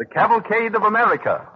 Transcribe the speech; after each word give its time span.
The 0.00 0.06
Cavalcade 0.06 0.74
of 0.74 0.82
America. 0.84 1.46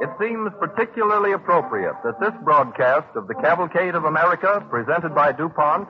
It 0.00 0.10
seems 0.18 0.50
particularly 0.58 1.30
appropriate 1.30 1.94
that 2.02 2.18
this 2.18 2.32
broadcast 2.42 3.06
of 3.14 3.28
the 3.28 3.34
Cavalcade 3.34 3.94
of 3.94 4.02
America, 4.02 4.66
presented 4.68 5.14
by 5.14 5.30
DuPont, 5.30 5.86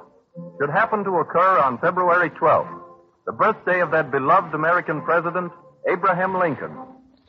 should 0.61 0.69
happen 0.69 1.03
to 1.05 1.17
occur 1.17 1.59
on 1.61 1.79
February 1.79 2.29
12th, 2.29 2.79
the 3.25 3.33
birthday 3.33 3.81
of 3.81 3.91
that 3.93 4.11
beloved 4.11 4.55
American 4.55 5.01
president, 5.01 5.51
Abraham 5.89 6.39
Lincoln, 6.39 6.77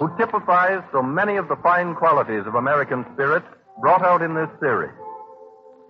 who 0.01 0.09
typifies 0.17 0.81
so 0.91 1.03
many 1.03 1.37
of 1.37 1.47
the 1.47 1.55
fine 1.57 1.93
qualities 1.93 2.41
of 2.47 2.55
American 2.55 3.05
spirit 3.13 3.43
brought 3.81 4.03
out 4.03 4.23
in 4.23 4.33
this 4.33 4.49
series. 4.59 4.97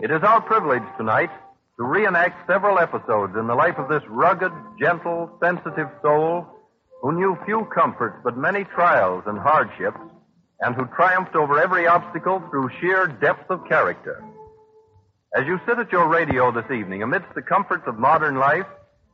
It 0.02 0.12
is 0.12 0.22
our 0.22 0.42
privilege 0.42 0.84
tonight 0.98 1.30
to 1.78 1.86
reenact 1.86 2.46
several 2.46 2.78
episodes 2.78 3.38
in 3.40 3.48
the 3.48 3.56
life 3.56 3.76
of 3.78 3.88
this 3.88 4.04
rugged, 4.10 4.52
gentle, 4.78 5.32
sensitive 5.42 5.88
soul 6.02 6.46
who 7.02 7.14
knew 7.14 7.38
few 7.46 7.66
comforts 7.74 8.18
but 8.22 8.36
many 8.36 8.66
trials 8.66 9.24
and 9.28 9.40
hardships 9.40 10.02
and 10.60 10.76
who 10.76 10.86
triumphed 10.88 11.38
over 11.38 11.58
every 11.58 11.88
obstacle 11.88 12.44
through 12.50 12.70
sheer 12.82 13.08
depth 13.08 13.50
of 13.50 13.66
character. 13.70 14.22
As 15.38 15.46
you 15.48 15.58
sit 15.66 15.80
at 15.80 15.90
your 15.90 16.10
radio 16.10 16.52
this 16.52 16.70
evening 16.70 17.02
amidst 17.02 17.34
the 17.34 17.42
comforts 17.42 17.84
of 17.88 17.98
modern 17.98 18.36
life, 18.36 18.68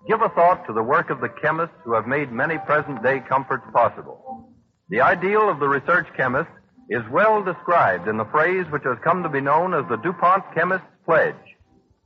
give 0.08 0.24
a 0.24 0.30
thought 0.30 0.66
to 0.66 0.74
the 0.74 0.82
work 0.82 1.12
of 1.12 1.22
the 1.22 1.30
chemists 1.30 1.76
who 1.86 1.94
have 1.94 2.08
made 2.08 2.32
many 2.32 2.58
present 2.66 3.04
day 3.04 3.22
comforts 3.30 3.66
possible. 3.72 4.27
The 4.90 5.02
ideal 5.02 5.50
of 5.50 5.60
the 5.60 5.68
research 5.68 6.08
chemist 6.16 6.50
is 6.90 7.04
well 7.12 7.44
described 7.44 8.08
in 8.08 8.16
the 8.16 8.24
phrase 8.32 8.66
which 8.72 8.84
has 8.86 8.98
come 9.04 9.22
to 9.24 9.30
be 9.30 9.42
known 9.42 9.74
as 9.74 9.84
the 9.90 9.98
DuPont 9.98 10.46
Chemist's 10.56 10.88
Pledge. 11.04 11.36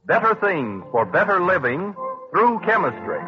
Better 0.05 0.33
things 0.33 0.83
for 0.91 1.05
better 1.05 1.39
living 1.39 1.93
through 2.31 2.59
chemistry. 2.65 3.21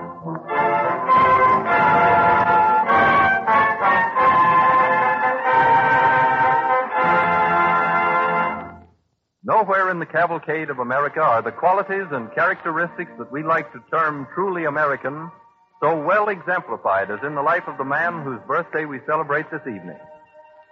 Nowhere 9.44 9.92
in 9.92 10.00
the 10.00 10.08
cavalcade 10.08 10.72
of 10.72 10.80
America 10.80 11.22
are 11.22 11.44
the 11.44 11.52
qualities 11.52 12.08
and 12.10 12.34
characteristics 12.34 13.12
that 13.20 13.32
we 13.32 13.44
like 13.44 13.72
to 13.74 13.80
term 13.92 14.26
truly 14.34 14.66
American 14.66 15.30
so 15.84 15.94
well 16.00 16.30
exemplified 16.30 17.12
as 17.12 17.20
in 17.28 17.36
the 17.36 17.42
life 17.42 17.68
of 17.68 17.78
the 17.78 17.84
man 17.84 18.24
whose 18.24 18.40
birthday 18.48 18.86
we 18.86 19.02
celebrate 19.06 19.52
this 19.52 19.68
evening. 19.68 20.00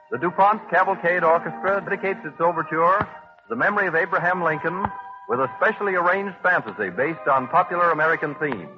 The 0.10 0.18
DuPont 0.18 0.70
Cavalcade 0.70 1.22
Orchestra 1.22 1.84
dedicates 1.84 2.22
its 2.24 2.40
overture 2.40 2.98
to 3.00 3.48
the 3.50 3.58
memory 3.58 3.88
of 3.88 3.96
Abraham 3.96 4.42
Lincoln 4.42 4.86
with 5.28 5.42
a 5.42 5.52
specially 5.58 5.96
arranged 5.96 6.36
fantasy 6.42 6.90
based 6.96 7.28
on 7.28 7.50
popular 7.50 7.92
American 7.92 8.36
themes. 8.36 8.72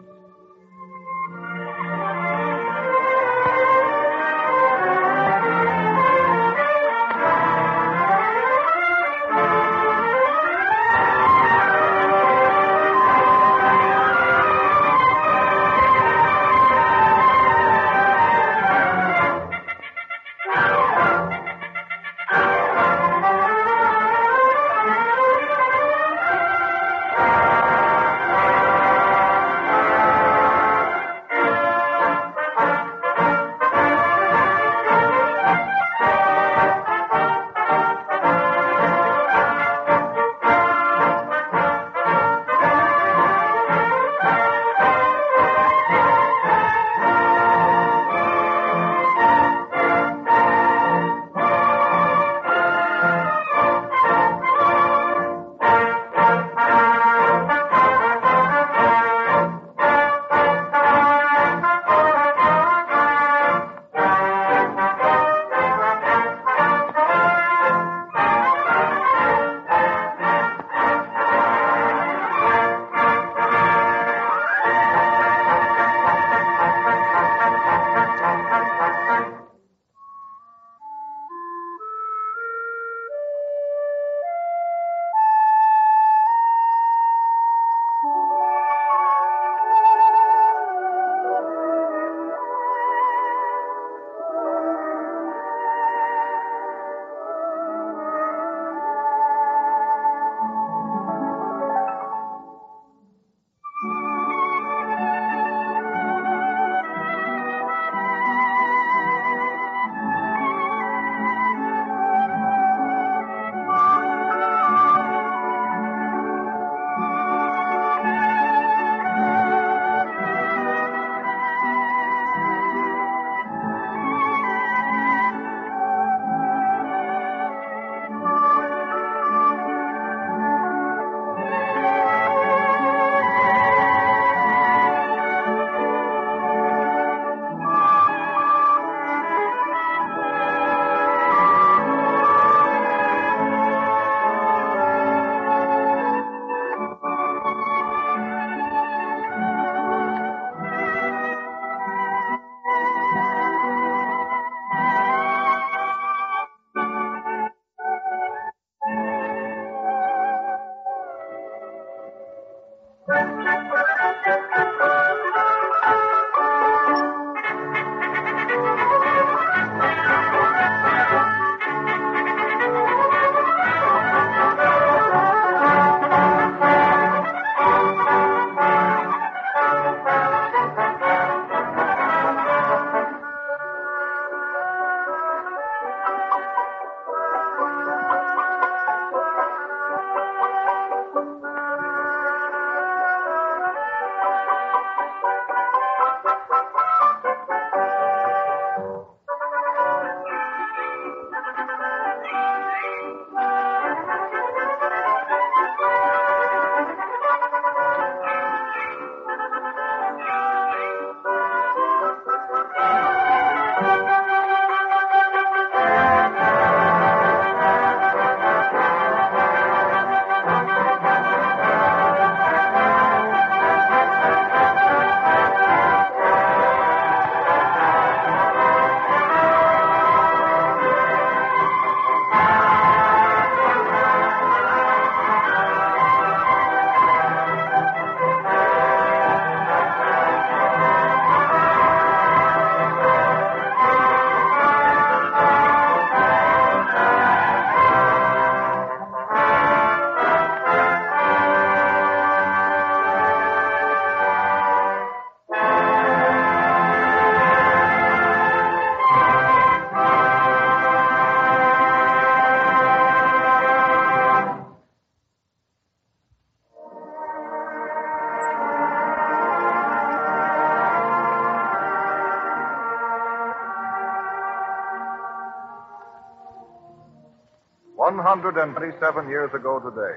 127 278.17 279.29
years 279.29 279.49
ago 279.53 279.79
today, 279.79 280.15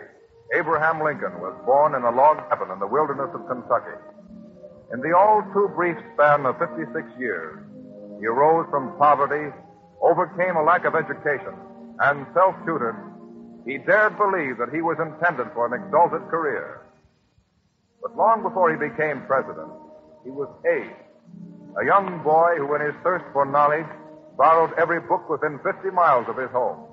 Abraham 0.55 1.03
Lincoln 1.03 1.41
was 1.41 1.57
born 1.67 1.95
in 1.95 2.03
a 2.03 2.11
log 2.11 2.39
cabin 2.49 2.71
in 2.71 2.79
the 2.79 2.87
wilderness 2.87 3.31
of 3.35 3.47
Kentucky. 3.49 3.99
In 4.93 5.01
the 5.01 5.17
all 5.17 5.43
too 5.53 5.69
brief 5.75 5.97
span 6.15 6.47
of 6.47 6.59
56 6.59 6.87
years, 7.19 7.59
he 8.21 8.27
arose 8.27 8.67
from 8.71 8.97
poverty, 8.99 9.51
overcame 10.01 10.57
a 10.57 10.63
lack 10.63 10.85
of 10.85 10.95
education, 10.95 11.53
and 12.01 12.27
self-tutored, 12.33 12.97
he 13.67 13.79
dared 13.79 14.17
believe 14.17 14.59
that 14.63 14.71
he 14.71 14.81
was 14.81 14.97
intended 15.03 15.51
for 15.53 15.67
an 15.67 15.75
exalted 15.75 16.23
career. 16.31 16.87
But 18.01 18.17
long 18.17 18.43
before 18.47 18.71
he 18.71 18.79
became 18.79 19.27
president, 19.27 19.73
he 20.23 20.31
was 20.31 20.47
Abe, 20.63 20.95
a 21.75 21.85
young 21.85 22.23
boy 22.23 22.55
who 22.63 22.73
in 22.77 22.87
his 22.87 22.95
thirst 23.03 23.25
for 23.33 23.45
knowledge 23.45 23.91
borrowed 24.39 24.71
every 24.79 25.01
book 25.01 25.29
within 25.29 25.59
50 25.65 25.91
miles 25.91 26.29
of 26.29 26.37
his 26.39 26.51
home. 26.51 26.86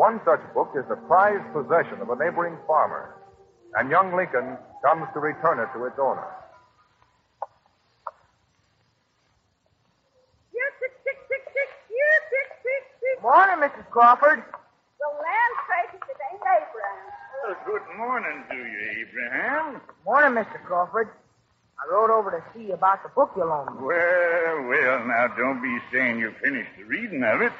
One 0.00 0.18
such 0.24 0.40
book 0.54 0.72
is 0.72 0.88
the 0.88 0.96
prized 0.96 1.44
possession 1.52 2.00
of 2.00 2.08
a 2.08 2.16
neighboring 2.16 2.56
farmer, 2.66 3.20
and 3.76 3.90
young 3.90 4.16
Lincoln 4.16 4.56
comes 4.80 5.04
to 5.12 5.20
return 5.20 5.60
it 5.60 5.68
to 5.76 5.84
its 5.84 5.98
owner. 6.00 6.24
Morning, 13.20 13.60
Mrs. 13.60 13.84
Crawford. 13.90 14.40
The 14.40 15.08
land 15.20 15.52
traces 15.68 16.00
it 16.08 16.16
ain't 16.32 16.40
Abraham. 16.48 17.12
Well, 17.44 17.56
good 17.66 17.98
morning 17.98 18.44
to 18.48 18.56
you, 18.56 19.04
Abraham. 19.04 19.82
Morning, 20.06 20.42
Mr. 20.42 20.64
Crawford. 20.64 21.10
I 21.76 21.92
rode 21.92 22.08
over 22.08 22.30
to 22.30 22.42
see 22.54 22.68
you 22.68 22.72
about 22.72 23.02
the 23.02 23.10
book 23.10 23.32
you 23.36 23.44
loaned 23.44 23.76
me. 23.76 23.84
Well, 23.84 24.64
well, 24.64 25.06
now 25.06 25.28
don't 25.36 25.60
be 25.60 25.76
saying 25.92 26.20
you 26.20 26.32
finished 26.42 26.70
the 26.78 26.84
reading 26.84 27.22
of 27.22 27.42
it. 27.42 27.52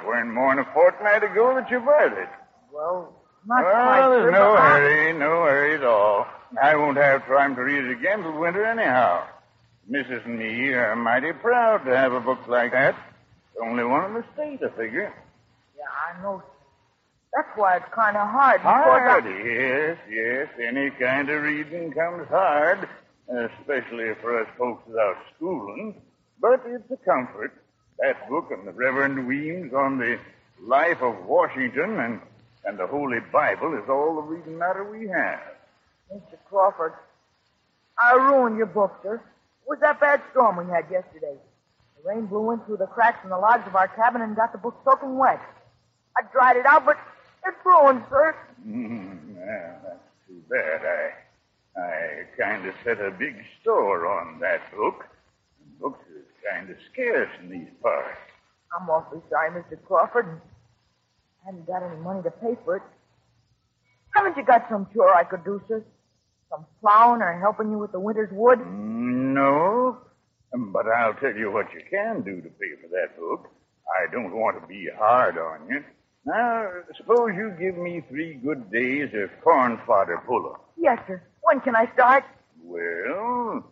It 0.00 0.06
weren't 0.06 0.32
more 0.32 0.54
than 0.54 0.64
a 0.64 0.72
fortnight 0.72 1.22
ago 1.22 1.54
that 1.54 1.70
you 1.70 1.80
bought 1.80 2.12
it. 2.16 2.28
Well, 2.72 3.12
not 3.46 3.64
well, 3.64 3.72
quite. 3.72 4.08
there's 4.10 4.24
sir, 4.24 4.30
no 4.30 4.56
hurry, 4.56 5.12
no 5.12 5.42
hurry 5.42 5.74
at 5.74 5.84
all. 5.84 6.26
I 6.60 6.74
won't 6.76 6.96
have 6.96 7.26
time 7.26 7.54
to 7.56 7.62
read 7.62 7.84
it 7.84 7.92
again 7.92 8.22
till 8.22 8.38
winter 8.38 8.64
anyhow. 8.64 9.26
Mrs. 9.90 10.24
and 10.24 10.38
me 10.38 10.72
are 10.72 10.94
mighty 10.96 11.32
proud 11.32 11.84
to 11.84 11.96
have 11.96 12.12
a 12.12 12.20
book 12.20 12.46
like 12.48 12.72
that. 12.72 12.94
Only 13.60 13.84
one 13.84 14.04
in 14.06 14.14
the 14.14 14.24
state, 14.34 14.60
I 14.62 14.68
figure. 14.76 15.12
Yeah, 15.76 15.84
I 15.84 16.22
know. 16.22 16.42
That's 17.34 17.48
why 17.56 17.76
it's 17.76 17.92
kind 17.94 18.16
of 18.16 18.28
hard. 18.28 18.60
Hard, 18.60 19.24
I- 19.26 19.28
yes, 19.44 19.98
yes. 20.08 20.48
Any 20.60 20.90
kind 20.90 21.28
of 21.28 21.42
reading 21.42 21.92
comes 21.92 22.26
hard, 22.28 22.88
especially 23.28 24.14
for 24.20 24.40
us 24.40 24.48
folks 24.58 24.82
without 24.88 25.16
schooling. 25.36 26.00
But 26.40 26.62
it's 26.66 26.90
a 26.90 26.96
comfort. 27.04 27.52
That 28.00 28.28
book 28.28 28.50
and 28.50 28.66
the 28.66 28.72
Reverend 28.72 29.26
Weems 29.26 29.74
on 29.74 29.98
the 29.98 30.18
life 30.62 31.02
of 31.02 31.26
Washington 31.26 31.98
and, 32.00 32.20
and 32.64 32.78
the 32.78 32.86
Holy 32.86 33.20
Bible 33.32 33.74
is 33.74 33.88
all 33.88 34.16
the 34.16 34.22
reading 34.22 34.58
matter 34.58 34.84
we 34.84 35.06
have. 35.08 35.40
Mr. 36.12 36.38
Crawford, 36.48 36.94
I 38.02 38.14
ruined 38.14 38.56
your 38.56 38.66
book, 38.66 38.98
sir. 39.02 39.16
It 39.16 39.68
was 39.68 39.78
that 39.80 40.00
bad 40.00 40.22
storm 40.32 40.56
we 40.56 40.64
had 40.72 40.90
yesterday. 40.90 41.36
The 42.02 42.08
rain 42.08 42.26
blew 42.26 42.50
in 42.52 42.60
through 42.60 42.78
the 42.78 42.86
cracks 42.86 43.22
in 43.22 43.30
the 43.30 43.38
logs 43.38 43.66
of 43.66 43.76
our 43.76 43.88
cabin 43.88 44.22
and 44.22 44.34
got 44.34 44.52
the 44.52 44.58
book 44.58 44.76
soaking 44.84 45.18
wet. 45.18 45.40
I 46.16 46.22
dried 46.32 46.56
it 46.56 46.66
out, 46.66 46.86
but 46.86 46.96
it's 47.46 47.56
ruined, 47.64 48.02
sir. 48.08 48.34
Mm, 48.66 49.36
well, 49.36 49.76
that's 49.84 50.00
too 50.26 50.42
bad. 50.48 50.80
I 50.84 51.12
I 51.80 52.24
kind 52.38 52.66
of 52.66 52.74
set 52.84 53.00
a 53.00 53.10
big 53.10 53.36
store 53.60 54.06
on 54.06 54.40
that 54.40 54.60
book. 54.74 55.06
Books 55.80 56.04
kind 56.48 56.70
of 56.70 56.76
scarce 56.92 57.30
in 57.42 57.50
these 57.50 57.68
parts. 57.82 58.18
I'm 58.78 58.88
awfully 58.88 59.20
sorry, 59.28 59.50
Mr. 59.50 59.82
Crawford. 59.84 60.26
and 60.26 60.40
I 61.42 61.46
haven't 61.46 61.66
got 61.66 61.82
any 61.82 61.96
money 62.00 62.22
to 62.22 62.30
pay 62.30 62.56
for 62.64 62.76
it. 62.76 62.82
Haven't 64.14 64.36
you 64.36 64.44
got 64.44 64.66
some 64.68 64.86
chore 64.94 65.14
I 65.14 65.24
could 65.24 65.44
do, 65.44 65.60
sir? 65.68 65.84
Some 66.50 66.66
plowing 66.80 67.22
or 67.22 67.38
helping 67.40 67.70
you 67.70 67.78
with 67.78 67.92
the 67.92 68.00
winter's 68.00 68.30
wood? 68.32 68.58
Mm, 68.58 69.34
no, 69.34 69.98
but 70.72 70.86
I'll 70.88 71.14
tell 71.14 71.34
you 71.34 71.50
what 71.52 71.72
you 71.72 71.80
can 71.90 72.22
do 72.22 72.40
to 72.40 72.48
pay 72.48 72.74
for 72.82 72.88
that 72.88 73.16
book. 73.18 73.48
I 74.00 74.10
don't 74.12 74.32
want 74.34 74.60
to 74.60 74.66
be 74.66 74.88
hard 74.98 75.38
on 75.38 75.68
you. 75.68 75.84
Now, 76.26 76.70
suppose 76.96 77.30
you 77.34 77.54
give 77.58 77.76
me 77.76 78.02
three 78.08 78.34
good 78.34 78.70
days 78.70 79.08
of 79.14 79.30
corn 79.42 79.80
fodder 79.86 80.22
pull-up. 80.26 80.70
Yes, 80.76 80.98
sir. 81.06 81.22
When 81.42 81.60
can 81.60 81.74
I 81.74 81.90
start? 81.94 82.24
Well, 82.62 83.64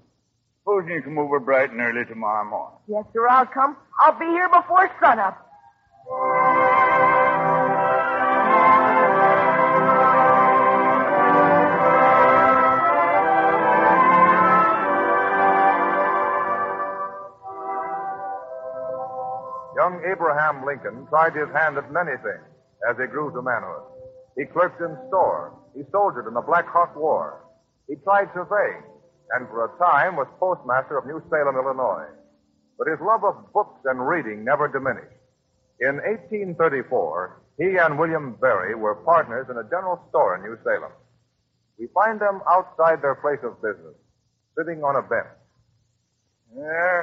suppose 0.68 0.88
you 0.88 1.02
come 1.02 1.18
over 1.18 1.40
bright 1.40 1.70
and 1.70 1.80
early 1.80 2.04
tomorrow 2.04 2.48
morning. 2.48 2.78
Yes, 2.88 3.04
sir, 3.14 3.26
I'll 3.26 3.46
come. 3.46 3.76
I'll 4.00 4.18
be 4.18 4.26
here 4.26 4.48
before 4.48 4.90
sunup. 5.00 5.44
Young 19.76 20.02
Abraham 20.12 20.66
Lincoln 20.66 21.06
tried 21.08 21.34
his 21.34 21.48
hand 21.54 21.78
at 21.78 21.90
many 21.90 22.12
things 22.20 22.44
as 22.90 22.96
he 22.98 23.06
grew 23.06 23.32
to 23.32 23.40
manhood. 23.40 23.82
He 24.36 24.44
clerked 24.44 24.80
in 24.82 24.94
store. 25.08 25.54
He 25.74 25.82
soldiered 25.90 26.26
in 26.26 26.34
the 26.34 26.42
Black 26.42 26.66
Hawk 26.68 26.94
War. 26.94 27.44
He 27.88 27.94
tried 28.04 28.28
surveying, 28.34 28.82
and 29.36 29.48
for 29.48 29.64
a 29.66 29.78
time 29.78 30.16
was 30.16 30.26
postmaster 30.38 30.98
of 30.98 31.06
New 31.06 31.22
Salem, 31.28 31.56
Illinois. 31.56 32.08
But 32.78 32.88
his 32.88 33.00
love 33.00 33.24
of 33.24 33.52
books 33.52 33.80
and 33.84 34.06
reading 34.06 34.44
never 34.44 34.68
diminished. 34.68 35.18
In 35.80 35.96
1834, 36.02 37.42
he 37.58 37.76
and 37.76 37.98
William 37.98 38.36
Berry 38.40 38.74
were 38.74 39.02
partners 39.04 39.46
in 39.50 39.58
a 39.58 39.68
general 39.68 40.00
store 40.08 40.36
in 40.36 40.42
New 40.42 40.56
Salem. 40.64 40.92
We 41.78 41.88
find 41.94 42.20
them 42.20 42.40
outside 42.50 43.02
their 43.02 43.16
place 43.16 43.42
of 43.42 43.60
business, 43.62 43.94
sitting 44.56 44.82
on 44.82 44.96
a 44.96 45.02
bench. 45.02 45.34
Yeah, 46.54 47.02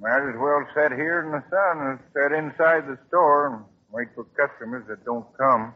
might 0.00 0.28
as 0.28 0.36
well 0.36 0.66
sit 0.74 0.92
here 0.92 1.24
in 1.24 1.32
the 1.32 1.44
sun 1.48 1.92
as 1.92 1.98
sit 2.12 2.36
inside 2.36 2.88
the 2.88 2.98
store 3.08 3.46
and 3.48 3.64
wait 3.90 4.08
for 4.14 4.24
customers 4.36 4.84
that 4.88 5.04
don't 5.04 5.26
come. 5.38 5.72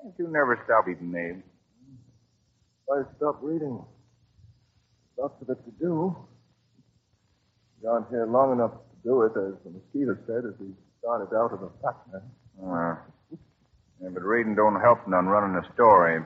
Can't 0.00 0.14
you 0.18 0.28
never 0.28 0.60
stop 0.64 0.88
eating, 0.88 1.14
Abe? 1.16 1.42
I 2.92 3.02
stopped 3.16 3.42
reading. 3.42 3.82
Lots 5.16 5.40
of 5.42 5.50
it 5.50 5.64
to 5.64 5.70
do. 5.78 6.16
Down 7.82 8.06
here 8.10 8.26
long 8.26 8.52
enough 8.52 8.72
to 8.72 8.96
do 9.04 9.22
it, 9.22 9.32
as 9.36 9.54
the 9.64 9.70
mosquito 9.70 10.16
said, 10.26 10.44
as 10.48 10.54
he 10.58 10.72
started 11.00 11.34
out 11.36 11.52
of 11.52 11.60
the 11.60 11.68
partner. 11.82 12.22
Uh, 12.58 12.96
yeah, 14.02 14.08
but 14.12 14.22
reading 14.22 14.54
don't 14.54 14.80
help 14.80 15.06
none 15.06 15.26
running 15.26 15.56
a 15.56 15.74
store, 15.74 16.10
Abe. 16.10 16.24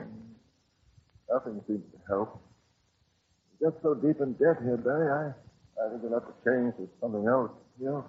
Nothing 1.31 1.61
seems 1.67 1.83
to 1.91 1.99
help. 2.07 2.41
We 3.59 3.67
get 3.67 3.79
so 3.83 3.93
deep 3.93 4.19
in 4.21 4.33
debt 4.33 4.57
here, 4.63 4.77
Berry, 4.77 5.11
I, 5.11 5.85
I 5.85 5.89
think 5.89 6.01
we'll 6.03 6.19
have 6.19 6.27
to 6.27 6.33
change 6.43 6.75
to 6.77 6.89
something 7.01 7.27
else. 7.27 7.51
You 7.79 7.85
know? 7.85 8.05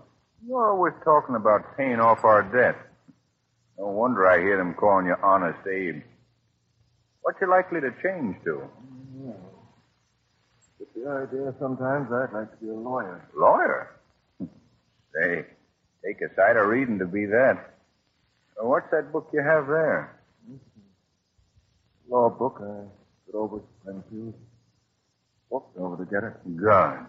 You're 0.46 0.70
always 0.70 0.94
talking 1.04 1.34
about 1.34 1.76
paying 1.76 2.00
off 2.00 2.25
our 2.25 2.42
debt. 2.42 2.76
No 3.78 3.88
wonder 3.88 4.26
I 4.26 4.38
hear 4.40 4.56
them 4.56 4.75
calling 4.75 5.06
you 5.06 5.16
Honest 5.22 5.66
Abe. 5.66 6.02
What 7.22 7.34
you 7.40 7.50
likely 7.50 7.80
to 7.80 7.90
change 8.02 8.37
to? 8.44 8.62
The 10.94 11.09
idea 11.09 11.54
sometimes 11.61 12.09
I'd 12.12 12.32
like 12.32 12.50
to 12.50 12.56
be 12.61 12.68
a 12.68 12.75
lawyer. 12.75 13.28
Lawyer? 13.37 13.97
Say, 15.14 15.47
take 16.04 16.20
a 16.20 16.35
sight 16.35 16.56
of 16.56 16.66
reading 16.66 16.99
to 16.99 17.06
be 17.06 17.26
that. 17.26 17.75
What's 18.56 18.90
that 18.90 19.12
book 19.12 19.30
you 19.32 19.40
have 19.42 19.66
there? 19.66 20.20
Hmm? 20.47 20.56
Law 22.09 22.28
book 22.28 22.56
I 22.61 22.85
got 23.30 23.38
over 23.38 23.56
at 23.59 23.62
Springfield. 23.80 24.35
Walked 25.49 25.78
over 25.78 26.04
to 26.04 26.11
get 26.11 26.25
it. 26.25 26.56
Gone. 26.61 27.06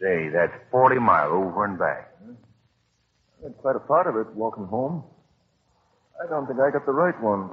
Say, 0.00 0.28
that's 0.28 0.52
40 0.70 0.98
mile 0.98 1.30
over 1.30 1.64
and 1.64 1.78
back. 1.78 2.16
Hmm? 2.24 2.32
I 3.40 3.44
had 3.44 3.56
quite 3.58 3.76
a 3.76 3.80
part 3.80 4.06
of 4.06 4.16
it 4.16 4.34
walking 4.34 4.66
home. 4.66 5.04
I 6.22 6.28
don't 6.28 6.46
think 6.46 6.58
I 6.60 6.70
got 6.70 6.86
the 6.86 6.92
right 6.92 7.18
one. 7.22 7.50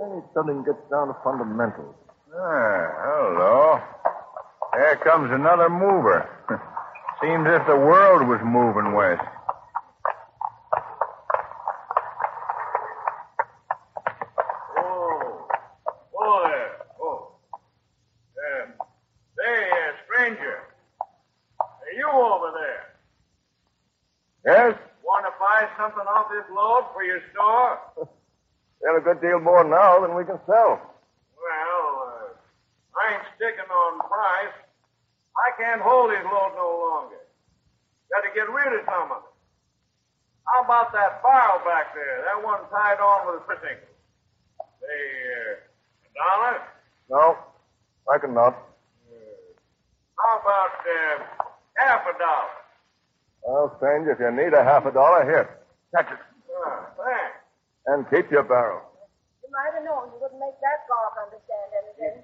I 0.00 0.14
need 0.14 0.24
something 0.34 0.62
that 0.62 0.66
gets 0.66 0.90
down 0.90 1.08
to 1.08 1.16
fundamentals. 1.22 1.94
Ah, 2.34 2.88
hello. 2.96 3.80
There 4.72 4.96
comes 5.04 5.30
another 5.32 5.68
mover. 5.68 6.24
Seems 7.20 7.46
as 7.46 7.60
if 7.60 7.66
the 7.66 7.76
world 7.76 8.26
was 8.26 8.40
moving 8.42 8.94
west. 8.94 9.20
Oh, 14.78 15.46
oh 16.16 16.42
there. 16.48 16.72
Oh. 17.02 17.36
Stranger. 20.06 20.58
Are 21.60 21.94
you 21.96 22.08
over 22.08 22.52
there? 22.56 22.84
Yes? 24.46 24.78
Want 25.04 25.26
to 25.26 25.32
buy 25.38 25.68
something 25.76 26.06
off 26.08 26.28
this 26.32 26.48
load 26.54 26.86
for 26.94 27.04
your 27.04 27.20
store? 27.32 27.78
Sell 28.80 28.96
a 28.96 29.00
good 29.00 29.20
deal 29.20 29.38
more 29.38 29.64
now 29.64 30.00
than 30.00 30.16
we 30.16 30.24
can 30.24 30.40
sell. 30.46 30.80
Well, 31.42 31.86
uh, 32.06 32.98
I 32.98 33.14
ain't 33.14 33.26
sticking 33.34 33.61
on 33.72 33.98
price. 34.04 34.56
I 35.32 35.48
can't 35.56 35.80
hold 35.80 36.12
this 36.12 36.22
load 36.28 36.52
no 36.54 36.68
longer. 36.92 37.20
Got 38.12 38.28
to 38.28 38.32
get 38.36 38.46
rid 38.52 38.76
of 38.76 38.84
some 38.84 39.08
of 39.08 39.24
it. 39.24 39.32
How 40.44 40.64
about 40.64 40.92
that 40.92 41.22
barrel 41.24 41.64
back 41.64 41.94
there? 41.94 42.24
That 42.28 42.44
one 42.44 42.60
tied 42.68 43.00
on 43.00 43.26
with 43.26 43.40
a 43.40 43.44
fishing. 43.48 43.78
Say, 44.80 45.00
uh, 45.32 45.64
a 46.04 46.10
dollar? 46.12 46.56
No, 47.08 47.38
reckon 48.08 48.34
not. 48.34 48.58
How 50.18 50.38
about 50.38 50.74
uh, 50.84 51.16
half 51.80 52.02
a 52.04 52.14
dollar? 52.18 52.52
Well, 53.42 53.74
stranger, 53.78 54.12
if 54.12 54.20
you 54.20 54.30
need 54.30 54.54
a 54.54 54.62
half 54.62 54.86
a 54.86 54.92
dollar, 54.92 55.24
here. 55.24 55.48
Catch 55.96 56.12
it. 56.12 56.20
Uh, 56.20 56.84
thanks. 56.94 57.36
And 57.86 58.06
keep 58.10 58.30
your 58.30 58.44
barrel. 58.44 58.82
You 59.42 59.50
might 59.50 59.74
have 59.74 59.82
known 59.84 60.14
you 60.14 60.18
wouldn't 60.22 60.38
make 60.38 60.54
that 60.62 60.86
golf 60.86 61.16
understand 61.18 61.68
anything. 61.74 62.22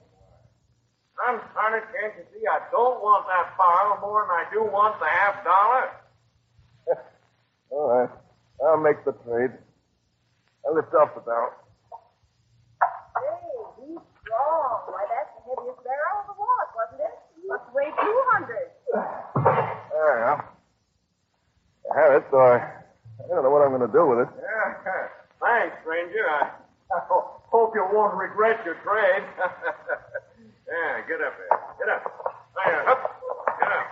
I'm 1.26 1.40
started, 1.50 1.82
can't 1.90 2.14
you 2.14 2.24
see? 2.30 2.46
I 2.46 2.62
don't 2.70 3.02
want 3.02 3.26
that 3.26 3.56
barrel 3.58 3.98
more 4.00 4.22
than 4.22 4.34
I 4.38 4.44
do 4.54 4.62
want 4.70 4.98
the 5.00 5.06
half 5.10 5.42
dollar. 5.42 5.84
All 7.70 7.88
right. 7.90 8.10
I'll 8.62 8.78
make 8.78 9.04
the 9.04 9.12
trade. 9.26 9.50
I'll 10.66 10.74
lift 10.74 10.94
off 10.94 11.14
the 11.14 11.20
barrel. 11.22 11.52
Hey, 13.18 13.34
he's 13.82 14.02
strong. 14.22 14.86
Why, 14.86 15.02
that's 15.10 15.30
the 15.34 15.42
heaviest 15.50 15.82
barrel 15.82 16.22
of 16.22 16.26
the 16.30 16.36
walk, 16.38 16.68
wasn't 16.74 17.02
it? 17.02 17.14
Must 17.46 17.66
weigh 17.74 17.90
200. 17.90 18.70
There 18.94 20.14
you 20.18 20.24
are. 20.30 20.54
I 21.88 21.94
have 21.98 22.12
it, 22.20 22.24
so 22.30 22.36
I, 22.38 22.56
I 22.60 23.28
don't 23.28 23.42
know 23.42 23.50
what 23.50 23.62
I'm 23.64 23.72
going 23.72 23.86
to 23.86 23.92
do 23.92 24.06
with 24.06 24.28
it. 24.28 24.30
Yeah. 24.38 25.08
Thanks, 25.40 25.76
stranger. 25.82 26.28
I, 26.28 26.50
I 26.94 26.98
hope 27.08 27.74
you 27.74 27.86
won't 27.92 28.14
regret 28.14 28.60
your 28.64 28.74
trade. 28.84 29.24
Yeah, 30.68 31.00
get 31.08 31.20
up 31.20 31.34
there. 31.38 31.58
Get 31.78 31.88
up. 31.88 32.02
There, 32.54 32.88
up. 32.90 33.00
Get 33.60 33.72
up. 33.72 33.86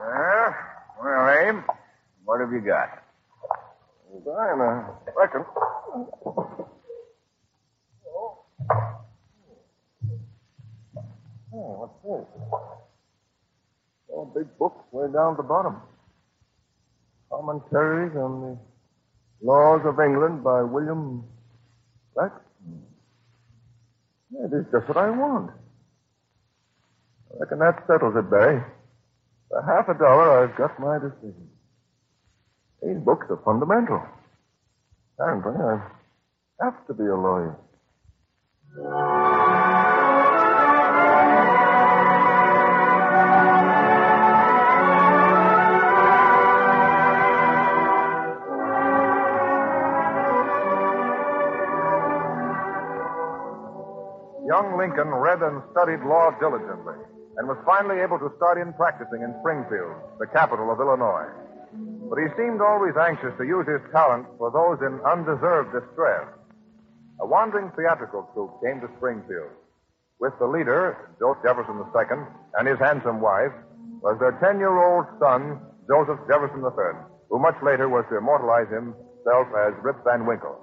Yeah? 0.00 0.54
Well, 1.02 1.28
Abe, 1.28 1.64
what 2.24 2.40
have 2.40 2.52
you 2.52 2.60
got? 2.60 3.02
Dying, 4.24 4.60
I 4.60 4.84
reckon. 5.16 5.44
Oh, 11.54 11.76
what's 11.80 11.98
this? 12.02 12.26
Oh, 14.14 14.24
big 14.34 14.46
book 14.58 14.74
way 14.92 15.06
down 15.12 15.32
at 15.32 15.36
the 15.38 15.42
bottom. 15.42 15.76
Commentaries 17.30 18.14
on 18.16 18.40
the 18.42 18.58
Laws 19.46 19.80
of 19.84 19.98
England 19.98 20.44
by 20.44 20.62
William 20.62 21.24
Yeah, 24.30 24.46
it 24.46 24.52
is 24.54 24.66
just 24.72 24.88
what 24.88 24.96
I 24.98 25.10
want. 25.10 25.50
I 27.34 27.40
reckon 27.40 27.58
that 27.60 27.84
settles 27.86 28.14
it, 28.16 28.30
Berry. 28.30 28.62
For 29.48 29.62
half 29.62 29.88
a 29.88 29.98
dollar, 29.98 30.44
I've 30.44 30.56
got 30.56 30.78
my 30.80 30.98
decision. 30.98 31.48
These 32.82 32.98
books 33.04 33.26
are 33.30 33.40
fundamental. 33.44 34.02
Apparently, 35.18 35.52
I 35.62 36.64
have 36.64 36.86
to 36.88 36.94
be 36.94 37.04
a 37.04 37.16
lawyer. 37.16 37.56
Young 54.52 54.76
Lincoln 54.76 55.08
read 55.08 55.40
and 55.40 55.64
studied 55.72 56.04
law 56.04 56.28
diligently 56.36 57.00
and 57.40 57.48
was 57.48 57.56
finally 57.64 58.04
able 58.04 58.20
to 58.20 58.28
start 58.36 58.60
in 58.60 58.76
practicing 58.76 59.24
in 59.24 59.32
Springfield, 59.40 59.96
the 60.20 60.28
capital 60.28 60.68
of 60.68 60.76
Illinois. 60.76 61.24
But 62.12 62.20
he 62.20 62.28
seemed 62.36 62.60
always 62.60 62.92
anxious 62.92 63.32
to 63.40 63.48
use 63.48 63.64
his 63.64 63.80
talent 63.96 64.28
for 64.36 64.52
those 64.52 64.76
in 64.84 65.00
undeserved 65.08 65.72
distress. 65.72 66.28
A 67.24 67.26
wandering 67.26 67.72
theatrical 67.72 68.28
troupe 68.36 68.60
came 68.60 68.76
to 68.84 68.92
Springfield. 69.00 69.56
With 70.20 70.36
the 70.36 70.44
leader, 70.44 71.00
Jefferson 71.16 71.80
II, 71.88 72.20
and 72.60 72.68
his 72.68 72.76
handsome 72.76 73.24
wife, 73.24 73.56
was 74.04 74.20
their 74.20 74.36
10 74.36 74.60
year 74.60 74.76
old 74.76 75.08
son, 75.16 75.64
Joseph 75.88 76.20
Jefferson 76.28 76.60
III, 76.60 77.00
who 77.32 77.40
much 77.40 77.56
later 77.64 77.88
was 77.88 78.04
to 78.12 78.20
immortalize 78.20 78.68
himself 78.68 79.48
as 79.64 79.72
Rip 79.80 80.04
Van 80.04 80.28
Winkle. 80.28 80.60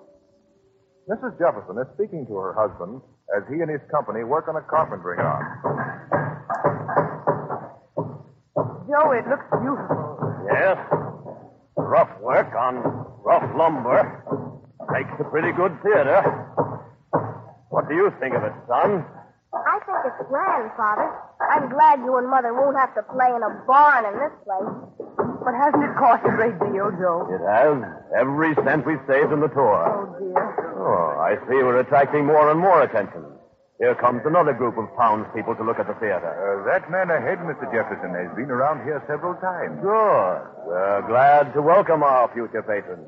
Mrs. 1.09 1.41
Jefferson 1.41 1.81
is 1.81 1.89
speaking 1.97 2.29
to 2.29 2.37
her 2.37 2.53
husband 2.53 3.01
as 3.35 3.43
he 3.49 3.61
and 3.61 3.69
his 3.69 3.81
company 3.91 4.23
work 4.23 4.47
on 4.47 4.55
a 4.55 4.61
carpentering 4.61 5.19
yard. 5.19 5.45
Joe, 8.89 9.11
it 9.11 9.27
looks 9.29 9.45
beautiful. 9.61 10.17
Yes. 10.51 10.77
Rough 11.77 12.09
work 12.21 12.53
on 12.55 12.81
rough 13.23 13.45
lumber. 13.55 14.01
Makes 14.91 15.13
a 15.19 15.23
pretty 15.29 15.51
good 15.51 15.77
theater. 15.83 16.21
What 17.69 17.87
do 17.87 17.93
you 17.95 18.11
think 18.19 18.33
of 18.33 18.43
it, 18.43 18.53
son? 18.67 19.05
I 19.53 19.79
think 19.85 19.97
it's 20.05 20.29
grand, 20.29 20.71
Father. 20.75 21.09
I'm 21.41 21.69
glad 21.69 21.99
you 22.01 22.17
and 22.17 22.27
Mother 22.29 22.53
won't 22.53 22.77
have 22.77 22.93
to 22.95 23.03
play 23.13 23.29
in 23.29 23.41
a 23.41 23.49
barn 23.65 24.05
in 24.05 24.13
this 24.17 24.33
place. 24.45 24.73
But 25.45 25.53
hasn't 25.53 25.83
it 25.83 25.93
cost 25.97 26.25
a 26.25 26.33
great 26.33 26.57
deal, 26.59 26.89
Joe? 26.97 27.29
It 27.29 27.41
has. 27.45 27.77
Every 28.17 28.53
cent 28.65 28.85
we 28.85 28.97
saved 29.07 29.31
in 29.31 29.39
the 29.39 29.47
tour. 29.49 29.85
Oh, 29.85 30.17
dear. 30.17 30.68
Oh, 30.79 31.19
I 31.19 31.35
see 31.43 31.59
we're 31.59 31.83
attracting 31.83 32.25
more 32.25 32.49
and 32.51 32.59
more 32.59 32.81
attention. 32.83 33.25
Here 33.79 33.95
comes 33.95 34.23
another 34.23 34.53
group 34.53 34.79
of 34.79 34.87
townspeople 34.95 35.55
to 35.55 35.63
look 35.63 35.79
at 35.79 35.87
the 35.87 35.95
theater. 35.99 36.31
Uh, 36.31 36.63
that 36.71 36.87
man 36.91 37.11
ahead, 37.11 37.39
Mr. 37.43 37.67
Jefferson, 37.67 38.15
has 38.15 38.31
been 38.35 38.47
around 38.51 38.83
here 38.87 39.03
several 39.07 39.35
times. 39.43 39.75
Good. 39.83 40.39
We're 40.67 41.03
glad 41.07 41.51
to 41.51 41.61
welcome 41.61 42.03
our 42.03 42.31
future 42.31 42.63
patrons. 42.63 43.07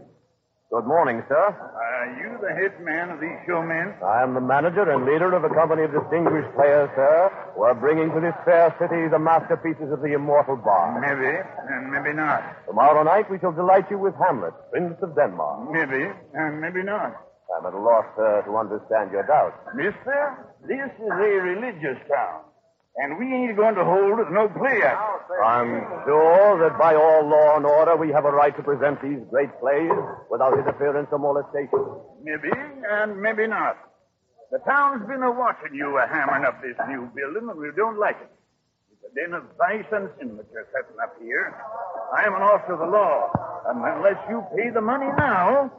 Good 0.71 0.87
morning, 0.87 1.23
sir. 1.27 1.35
Are 1.35 2.07
you 2.19 2.39
the 2.39 2.51
head 2.55 2.79
man 2.83 3.11
of 3.11 3.19
these 3.19 3.35
showmen? 3.47 3.95
I 4.03 4.23
am 4.23 4.33
the 4.33 4.43
manager 4.43 4.87
and 4.87 5.03
leader 5.03 5.31
of 5.35 5.43
a 5.43 5.51
company 5.51 5.83
of 5.83 5.91
distinguished 5.91 6.51
players, 6.55 6.87
sir, 6.95 7.31
who 7.55 7.63
are 7.63 7.75
bringing 7.75 8.11
to 8.11 8.19
this 8.19 8.35
fair 8.43 8.71
city 8.79 9.07
the 9.11 9.19
masterpieces 9.19 9.91
of 9.91 9.99
the 9.99 10.15
immortal 10.15 10.55
Bard. 10.55 11.03
Maybe, 11.03 11.35
and 11.35 11.91
maybe 11.91 12.15
not. 12.15 12.43
Tomorrow 12.67 13.03
night 13.03 13.31
we 13.31 13.39
shall 13.39 13.51
delight 13.51 13.87
you 13.91 13.99
with 13.99 14.15
Hamlet, 14.15 14.55
Prince 14.71 14.95
of 15.03 15.15
Denmark. 15.15 15.71
Maybe, 15.71 16.07
and 16.35 16.59
maybe 16.59 16.83
not. 16.83 17.30
I'm 17.57 17.65
at 17.65 17.73
a 17.73 17.79
loss, 17.79 18.05
sir, 18.15 18.43
to 18.45 18.55
understand 18.55 19.11
your 19.11 19.27
doubts. 19.27 19.57
Mister, 19.75 20.47
this 20.63 20.87
is 20.87 21.11
a 21.11 21.31
religious 21.43 21.99
town, 22.07 22.47
and 22.95 23.19
we 23.19 23.27
ain't 23.27 23.57
going 23.57 23.75
to 23.75 23.83
hold 23.83 24.19
no 24.31 24.47
play 24.47 24.81
act. 24.83 25.27
I'm 25.43 25.83
sure 26.05 26.59
that 26.63 26.79
by 26.79 26.95
all 26.95 27.27
law 27.27 27.57
and 27.57 27.65
order 27.65 27.97
we 27.97 28.11
have 28.13 28.25
a 28.25 28.31
right 28.31 28.55
to 28.55 28.63
present 28.63 29.01
these 29.01 29.19
great 29.29 29.51
plays 29.59 29.91
without 30.29 30.57
interference 30.57 31.09
or 31.11 31.19
molestation. 31.19 31.83
Maybe, 32.23 32.51
and 32.55 33.21
maybe 33.21 33.47
not. 33.47 33.77
The 34.51 34.59
town's 34.59 35.07
been 35.07 35.23
a 35.23 35.31
watching 35.31 35.75
you 35.75 35.97
a 35.97 36.07
hammering 36.07 36.45
up 36.45 36.61
this 36.61 36.75
new 36.87 37.09
building, 37.15 37.49
and 37.49 37.59
we 37.59 37.71
don't 37.75 37.99
like 37.99 38.17
it. 38.19 38.31
It's 38.91 39.11
a 39.11 39.15
den 39.15 39.33
of 39.33 39.43
vice 39.57 39.87
and 39.91 40.09
sin 40.19 40.37
that 40.37 40.47
you're 40.53 40.67
setting 40.71 40.99
up 41.03 41.15
here. 41.19 41.55
I 42.15 42.23
am 42.27 42.35
an 42.35 42.43
officer 42.43 42.73
of 42.73 42.79
the 42.79 42.85
law, 42.85 43.31
and 43.67 43.79
unless 43.83 44.19
you 44.29 44.43
pay 44.55 44.69
the 44.69 44.81
money 44.81 45.07
now, 45.17 45.71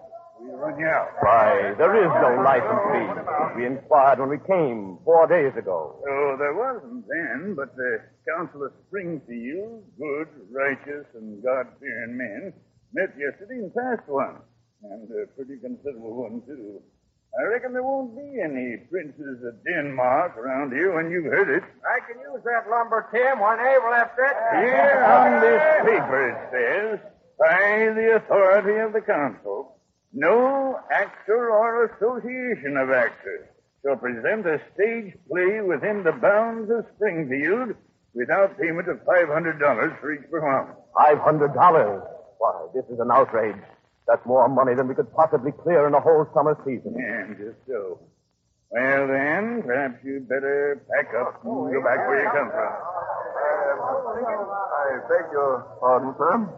Why, 0.62 1.74
there 1.76 1.96
is 1.98 2.12
no 2.22 2.38
license 2.38 2.82
fee. 2.94 3.58
We 3.58 3.66
inquired 3.66 4.20
when 4.20 4.30
we 4.30 4.38
came 4.46 4.98
four 5.04 5.26
days 5.26 5.50
ago. 5.58 5.98
Oh, 6.06 6.36
there 6.38 6.54
wasn't 6.54 7.02
then, 7.08 7.54
but 7.56 7.74
the 7.74 7.98
Council 8.30 8.66
of 8.66 8.72
Springfield, 8.86 9.82
good, 9.98 10.28
righteous, 10.54 11.06
and 11.14 11.42
God-fearing 11.42 12.16
men, 12.16 12.52
met 12.94 13.10
yesterday 13.18 13.58
and 13.58 13.74
passed 13.74 14.06
one. 14.06 14.36
And 14.84 15.10
a 15.10 15.26
pretty 15.34 15.58
considerable 15.58 16.14
one, 16.14 16.42
too. 16.46 16.80
I 17.38 17.42
reckon 17.50 17.72
there 17.72 17.82
won't 17.82 18.14
be 18.14 18.38
any 18.38 18.76
princes 18.86 19.42
of 19.42 19.64
Denmark 19.64 20.36
around 20.36 20.70
here 20.70 20.94
when 20.94 21.10
you've 21.10 21.32
heard 21.32 21.48
it. 21.48 21.64
I 21.64 21.98
can 22.06 22.20
use 22.20 22.42
that 22.44 22.70
lumber, 22.70 23.08
Tim, 23.10 23.40
when 23.40 23.58
Abe 23.58 23.82
left 23.90 24.14
it. 24.14 24.36
Here 24.62 25.02
on 25.10 25.40
this 25.40 25.62
paper 25.90 26.28
it 26.28 26.38
says, 26.54 27.00
by 27.38 27.90
the 27.98 28.16
authority 28.22 28.78
of 28.78 28.92
the 28.92 29.00
council, 29.00 29.78
no 30.12 30.78
actor 30.90 31.50
or 31.50 31.86
association 31.86 32.76
of 32.76 32.90
actors 32.90 33.48
shall 33.84 33.96
present 33.96 34.46
a 34.46 34.60
stage 34.74 35.14
play 35.28 35.60
within 35.60 36.04
the 36.04 36.12
bounds 36.12 36.70
of 36.70 36.84
Springfield 36.96 37.74
without 38.14 38.58
payment 38.58 38.88
of 38.88 38.98
$500 39.04 40.00
for 40.00 40.12
each 40.12 40.30
performance. 40.30 40.76
Five 40.96 41.18
hundred 41.18 41.54
dollars. 41.54 42.02
Why, 42.38 42.66
this 42.74 42.84
is 42.92 43.00
an 43.00 43.10
outrage. 43.10 43.56
That's 44.06 44.24
more 44.26 44.46
money 44.48 44.74
than 44.74 44.88
we 44.88 44.94
could 44.94 45.10
possibly 45.14 45.52
clear 45.52 45.86
in 45.86 45.94
a 45.94 46.00
whole 46.00 46.26
summer 46.34 46.58
season. 46.64 46.94
And 46.98 47.36
just 47.38 47.56
so. 47.66 47.98
Well, 48.70 49.06
then, 49.08 49.62
perhaps 49.64 50.04
you'd 50.04 50.28
better 50.28 50.82
pack 50.90 51.12
up 51.14 51.44
and 51.44 51.72
go 51.72 51.80
back 51.82 51.98
where 52.08 52.22
you 52.22 52.30
come 52.30 52.50
from. 52.50 52.72
I 53.82 54.98
beg 55.08 55.32
your 55.32 55.66
pardon, 55.80 56.14
sir. 56.18 56.48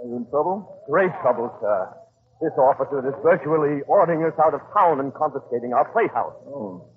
Are 0.00 0.06
you 0.06 0.16
in 0.16 0.26
trouble? 0.30 0.82
Great 0.90 1.12
trouble, 1.22 1.56
sir. 1.60 1.94
This 2.42 2.58
officer 2.58 3.06
is 3.06 3.14
virtually 3.22 3.82
ordering 3.86 4.24
us 4.24 4.34
out 4.42 4.52
of 4.52 4.60
town 4.74 4.98
and 4.98 5.14
confiscating 5.14 5.72
our 5.72 5.86
playhouse. 5.94 6.34
Oh. 6.50 6.90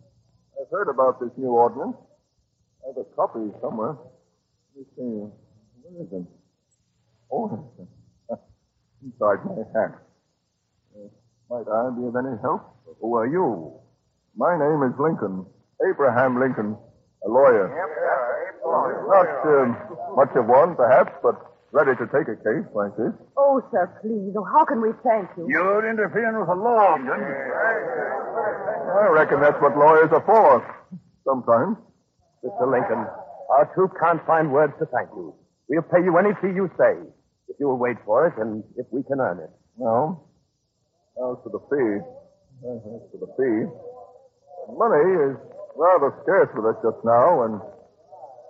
I've 0.59 0.71
heard 0.71 0.89
about 0.89 1.19
this 1.19 1.29
new 1.37 1.49
ordinance. 1.53 1.95
I 2.81 2.87
have 2.89 2.97
a 2.97 3.05
copy 3.15 3.53
somewhere. 3.61 3.93
Let 4.73 4.81
me 4.81 4.83
see. 4.97 5.29
Where 5.85 6.01
is 6.01 6.09
it? 6.11 6.25
Oh, 7.31 7.69
inside 9.05 9.45
my 9.45 9.61
hat. 9.69 9.93
Uh, 10.97 11.13
might 11.51 11.69
I 11.69 11.93
be 11.93 12.07
of 12.09 12.15
any 12.15 12.41
help? 12.41 12.65
Who 12.99 13.13
are 13.13 13.27
you? 13.27 13.77
My 14.35 14.57
name 14.57 14.81
is 14.81 14.97
Lincoln. 14.97 15.45
Abraham 15.87 16.39
Lincoln, 16.39 16.75
a 17.23 17.29
lawyer. 17.29 17.69
Not 18.65 19.29
um, 19.45 19.77
much 20.15 20.33
of 20.35 20.47
one, 20.47 20.75
perhaps, 20.75 21.11
but 21.21 21.37
ready 21.75 21.91
to 21.99 22.07
take 22.07 22.31
a 22.31 22.39
case 22.39 22.63
like 22.71 22.95
this. 22.95 23.11
Oh, 23.35 23.59
sir, 23.69 23.91
please. 23.99 24.31
Oh, 24.39 24.47
how 24.47 24.63
can 24.63 24.79
we 24.79 24.95
thank 25.03 25.27
you? 25.35 25.43
You're 25.51 25.83
interfering 25.91 26.39
with 26.39 26.47
the 26.47 26.55
law, 26.55 26.95
Lincoln. 26.95 27.19
I 28.95 29.11
reckon 29.11 29.43
that's 29.43 29.59
what 29.59 29.75
lawyers 29.75 30.07
are 30.15 30.23
for. 30.23 30.63
Sometimes. 31.27 31.75
Mr. 32.47 32.71
Lincoln, 32.71 33.03
our 33.51 33.65
troops 33.75 33.93
can't 33.99 34.23
find 34.25 34.53
words 34.53 34.71
to 34.79 34.85
thank 34.87 35.09
you. 35.17 35.35
We'll 35.67 35.81
pay 35.81 35.99
you 35.99 36.15
any 36.17 36.31
fee 36.39 36.55
you 36.55 36.69
say, 36.77 36.95
if 37.49 37.57
you'll 37.59 37.77
wait 37.77 37.97
for 38.05 38.27
it 38.27 38.37
and 38.37 38.63
if 38.77 38.85
we 38.91 39.03
can 39.03 39.19
earn 39.19 39.39
it. 39.39 39.49
No. 39.77 40.23
As 41.17 41.35
for 41.43 41.49
the 41.51 41.59
fee, 41.67 41.99
as 42.69 42.79
for 43.11 43.19
the 43.19 43.31
fee, 43.35 43.65
money 44.77 45.09
is 45.27 45.35
rather 45.75 46.13
scarce 46.23 46.53
with 46.55 46.69
us 46.69 46.77
just 46.85 47.03
now, 47.03 47.43
and 47.49 47.59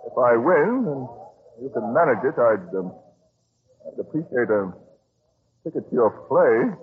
if 0.06 0.14
I 0.14 0.36
win 0.36 0.84
and 0.86 1.08
you 1.64 1.70
can 1.72 1.90
manage 1.96 2.22
it, 2.22 2.36
I'd, 2.38 2.68
um, 2.76 2.92
I'd 3.86 4.00
appreciate 4.00 4.50
a 4.50 4.72
ticket 5.64 5.88
to 5.88 5.94
your 5.94 6.10
play. 6.28 6.74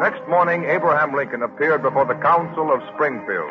Next 0.00 0.28
morning, 0.28 0.64
Abraham 0.64 1.14
Lincoln 1.14 1.42
appeared 1.42 1.82
before 1.82 2.04
the 2.04 2.14
Council 2.14 2.72
of 2.72 2.80
Springfield, 2.94 3.50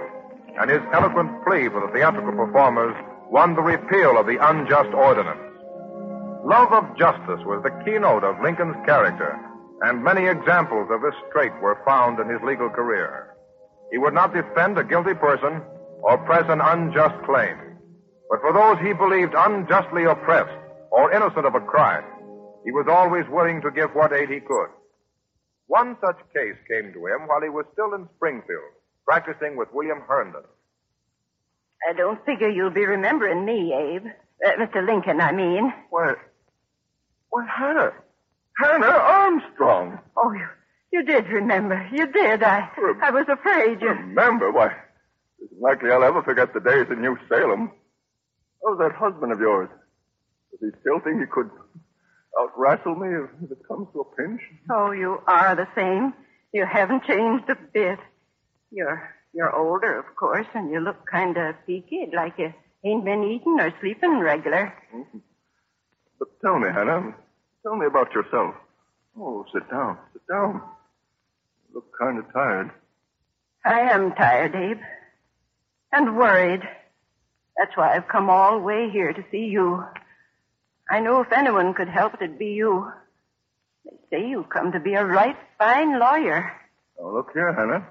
and 0.59 0.69
his 0.69 0.81
eloquent 0.93 1.43
plea 1.43 1.67
for 1.67 1.81
the 1.81 1.91
theatrical 1.91 2.31
performers 2.33 2.95
won 3.29 3.55
the 3.55 3.61
repeal 3.61 4.17
of 4.17 4.27
the 4.27 4.37
unjust 4.39 4.93
ordinance. 4.93 5.52
Love 6.43 6.73
of 6.73 6.97
justice 6.97 7.39
was 7.47 7.63
the 7.63 7.71
keynote 7.85 8.25
of 8.25 8.41
Lincoln's 8.43 8.75
character, 8.85 9.39
and 9.81 10.03
many 10.03 10.27
examples 10.27 10.89
of 10.91 11.01
this 11.01 11.15
trait 11.31 11.53
were 11.61 11.79
found 11.85 12.19
in 12.19 12.27
his 12.27 12.41
legal 12.43 12.69
career. 12.69 13.37
He 13.91 13.97
would 13.97 14.13
not 14.13 14.33
defend 14.33 14.77
a 14.77 14.83
guilty 14.83 15.13
person 15.13 15.61
or 16.01 16.17
press 16.25 16.43
an 16.49 16.59
unjust 16.59 17.15
claim, 17.23 17.55
but 18.29 18.41
for 18.41 18.51
those 18.51 18.75
he 18.85 18.91
believed 18.91 19.33
unjustly 19.37 20.03
oppressed 20.03 20.51
or 20.91 21.13
innocent 21.13 21.45
of 21.45 21.55
a 21.55 21.61
crime, 21.61 22.03
he 22.65 22.71
was 22.71 22.87
always 22.91 23.23
willing 23.29 23.61
to 23.61 23.71
give 23.71 23.95
what 23.95 24.11
aid 24.11 24.29
he 24.29 24.41
could. 24.41 24.67
One 25.67 25.95
such 26.03 26.19
case 26.35 26.59
came 26.67 26.91
to 26.91 27.07
him 27.07 27.27
while 27.27 27.41
he 27.41 27.49
was 27.49 27.65
still 27.71 27.93
in 27.93 28.09
Springfield, 28.17 28.75
practicing 29.05 29.55
with 29.55 29.71
William 29.73 30.01
Herndon. 30.07 30.43
I 31.89 31.93
don't 31.93 32.23
figure 32.25 32.49
you'll 32.49 32.69
be 32.69 32.85
remembering 32.85 33.45
me, 33.45 33.73
Abe. 33.73 34.07
Uh, 34.45 34.59
Mr. 34.59 34.85
Lincoln, 34.85 35.21
I 35.21 35.31
mean. 35.31 35.71
Why, 35.89 36.15
why, 37.33 37.47
Hannah. 37.47 37.91
Hannah 38.57 38.85
Armstrong. 38.85 39.99
Oh, 40.15 40.31
you, 40.33 40.47
you 40.91 41.03
did 41.03 41.27
remember. 41.29 41.89
You 41.91 42.05
did. 42.11 42.43
I, 42.43 42.69
I 43.01 43.09
was 43.09 43.25
afraid 43.27 43.81
you. 43.81 43.89
Remember? 43.89 44.51
Why, 44.51 44.67
it's 45.41 45.53
likely 45.59 45.89
I'll 45.89 46.03
ever 46.03 46.21
forget 46.21 46.53
the 46.53 46.59
days 46.59 46.85
in 46.91 47.01
New 47.01 47.17
Salem. 47.27 47.71
How's 48.63 48.77
that 48.77 48.91
husband 48.93 49.31
of 49.31 49.39
yours? 49.39 49.67
Does 50.51 50.59
he 50.71 50.79
still 50.81 50.99
think 50.99 51.21
he 51.21 51.25
could 51.25 51.49
out 52.39 52.51
wrestle 52.55 52.95
me 52.95 53.07
if, 53.07 53.29
if 53.43 53.51
it 53.51 53.67
comes 53.67 53.87
to 53.93 54.01
a 54.01 54.15
pinch? 54.15 54.41
Oh, 54.69 54.91
you 54.91 55.17
are 55.25 55.55
the 55.55 55.67
same. 55.75 56.13
You 56.53 56.67
haven't 56.71 57.03
changed 57.05 57.49
a 57.49 57.55
bit. 57.73 57.97
You're 58.71 59.09
you're 59.33 59.55
older, 59.55 59.97
of 59.97 60.15
course, 60.15 60.45
and 60.53 60.69
you 60.69 60.79
look 60.79 61.09
kind 61.09 61.35
of 61.37 61.55
peaked, 61.65 62.13
like 62.13 62.37
you 62.37 62.53
ain't 62.85 63.03
been 63.03 63.23
eating 63.23 63.57
or 63.59 63.73
sleeping 63.81 64.19
regular. 64.19 64.71
Mm-hmm. 64.93 65.17
But 66.19 66.27
tell 66.41 66.59
me, 66.59 66.67
Hannah, 66.71 67.15
tell 67.63 67.75
me 67.75 67.85
about 67.85 68.13
yourself. 68.13 68.53
Oh, 69.17 69.45
sit 69.53 69.69
down, 69.69 69.97
sit 70.11 70.27
down. 70.27 70.61
You 71.69 71.75
look 71.75 71.97
kind 71.97 72.19
of 72.19 72.31
tired. 72.33 72.71
I 73.65 73.79
am 73.93 74.13
tired, 74.13 74.55
Abe. 74.55 74.81
And 75.91 76.17
worried. 76.17 76.61
That's 77.57 77.75
why 77.75 77.95
I've 77.95 78.07
come 78.07 78.29
all 78.29 78.57
the 78.57 78.65
way 78.65 78.89
here 78.91 79.13
to 79.13 79.23
see 79.31 79.45
you. 79.45 79.83
I 80.89 80.99
know 80.99 81.21
if 81.21 81.31
anyone 81.31 81.73
could 81.73 81.87
help, 81.87 82.15
it'd 82.15 82.37
be 82.37 82.47
you. 82.47 82.91
They 83.85 83.97
say 84.09 84.27
you've 84.27 84.49
come 84.49 84.71
to 84.73 84.79
be 84.79 84.95
a 84.95 85.05
right 85.05 85.37
fine 85.57 85.99
lawyer. 85.99 86.51
Oh, 86.99 87.13
look 87.13 87.31
here, 87.33 87.53
Hannah. 87.53 87.87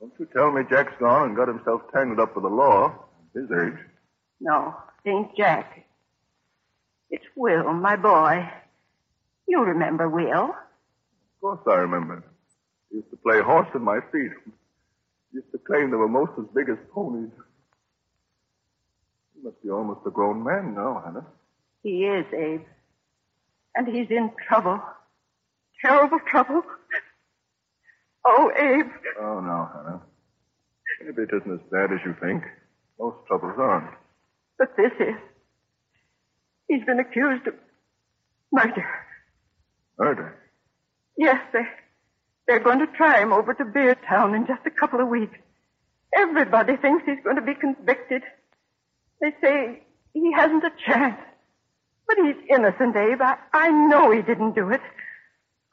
Don't 0.00 0.12
you 0.18 0.26
tell 0.34 0.50
me 0.50 0.62
Jack's 0.68 0.92
gone 0.98 1.28
and 1.28 1.36
got 1.36 1.48
himself 1.48 1.82
tangled 1.92 2.20
up 2.20 2.34
with 2.34 2.42
the 2.44 2.50
law. 2.50 2.94
His 3.34 3.44
age. 3.50 3.78
No, 4.40 4.74
it 5.04 5.10
ain't 5.10 5.36
Jack. 5.36 5.86
It's 7.10 7.24
Will, 7.36 7.72
my 7.72 7.96
boy. 7.96 8.48
You 9.46 9.62
remember 9.62 10.08
Will. 10.08 10.50
Of 10.50 11.40
course 11.40 11.60
I 11.66 11.80
remember. 11.80 12.24
He 12.90 12.96
used 12.96 13.10
to 13.10 13.16
play 13.16 13.40
horse 13.40 13.68
at 13.74 13.80
my 13.80 14.00
feet. 14.12 14.32
He 15.30 15.38
used 15.38 15.52
to 15.52 15.58
claim 15.58 15.90
they 15.90 15.96
were 15.96 16.08
most 16.08 16.32
as 16.38 16.44
big 16.54 16.68
as 16.68 16.78
ponies. 16.92 17.30
He 19.34 19.42
must 19.42 19.62
be 19.62 19.70
almost 19.70 20.00
a 20.06 20.10
grown 20.10 20.42
man 20.42 20.74
now, 20.74 21.02
Hannah. 21.04 21.26
He 21.82 22.04
is, 22.04 22.26
Abe. 22.32 22.62
And 23.74 23.86
he's 23.86 24.10
in 24.10 24.30
trouble. 24.48 24.80
Terrible 25.80 26.18
trouble. 26.30 26.62
Oh, 28.24 28.50
Abe. 28.50 28.90
Oh, 29.20 29.40
no, 29.40 29.68
Hannah. 29.72 30.00
Maybe 31.04 31.22
it 31.22 31.30
isn't 31.32 31.52
as 31.52 31.60
bad 31.70 31.92
as 31.92 32.00
you 32.04 32.16
think. 32.20 32.42
Most 32.98 33.18
troubles 33.28 33.54
aren't. 33.58 33.94
But 34.58 34.76
this 34.76 34.92
is. 34.98 35.14
He's 36.68 36.84
been 36.84 36.98
accused 36.98 37.46
of 37.46 37.54
murder. 38.50 38.84
Murder? 39.98 40.36
Yes, 41.16 41.40
they, 41.52 41.62
they're 42.46 42.60
going 42.60 42.80
to 42.80 42.86
try 42.86 43.20
him 43.20 43.32
over 43.32 43.54
to 43.54 43.64
Beardstown 43.64 44.34
in 44.34 44.46
just 44.46 44.66
a 44.66 44.70
couple 44.70 45.00
of 45.00 45.08
weeks. 45.08 45.38
Everybody 46.14 46.76
thinks 46.76 47.04
he's 47.06 47.22
going 47.24 47.36
to 47.36 47.42
be 47.42 47.54
convicted. 47.54 48.22
They 49.20 49.34
say 49.40 49.82
he 50.12 50.32
hasn't 50.32 50.64
a 50.64 50.70
chance. 50.86 51.20
But 52.06 52.16
he's 52.22 52.36
innocent, 52.48 52.94
Abe. 52.96 53.20
I, 53.20 53.36
I 53.52 53.70
know 53.70 54.10
he 54.10 54.22
didn't 54.22 54.54
do 54.54 54.70
it. 54.70 54.80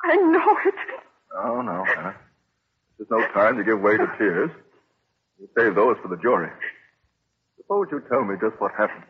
I 0.03 0.15
know 0.15 0.57
it. 0.65 0.75
Oh, 1.35 1.61
no, 1.61 1.83
Hannah. 1.83 2.15
There's 2.97 3.09
no 3.09 3.25
time 3.33 3.57
to 3.57 3.63
give 3.63 3.79
way 3.81 3.97
to 3.97 4.07
tears. 4.17 4.51
You 5.39 5.49
save 5.57 5.75
those 5.75 5.97
for 6.01 6.07
the 6.07 6.21
jury. 6.21 6.49
Suppose 7.57 7.87
you 7.91 8.01
tell 8.09 8.23
me 8.23 8.35
just 8.41 8.59
what 8.59 8.71
happened. 8.77 9.05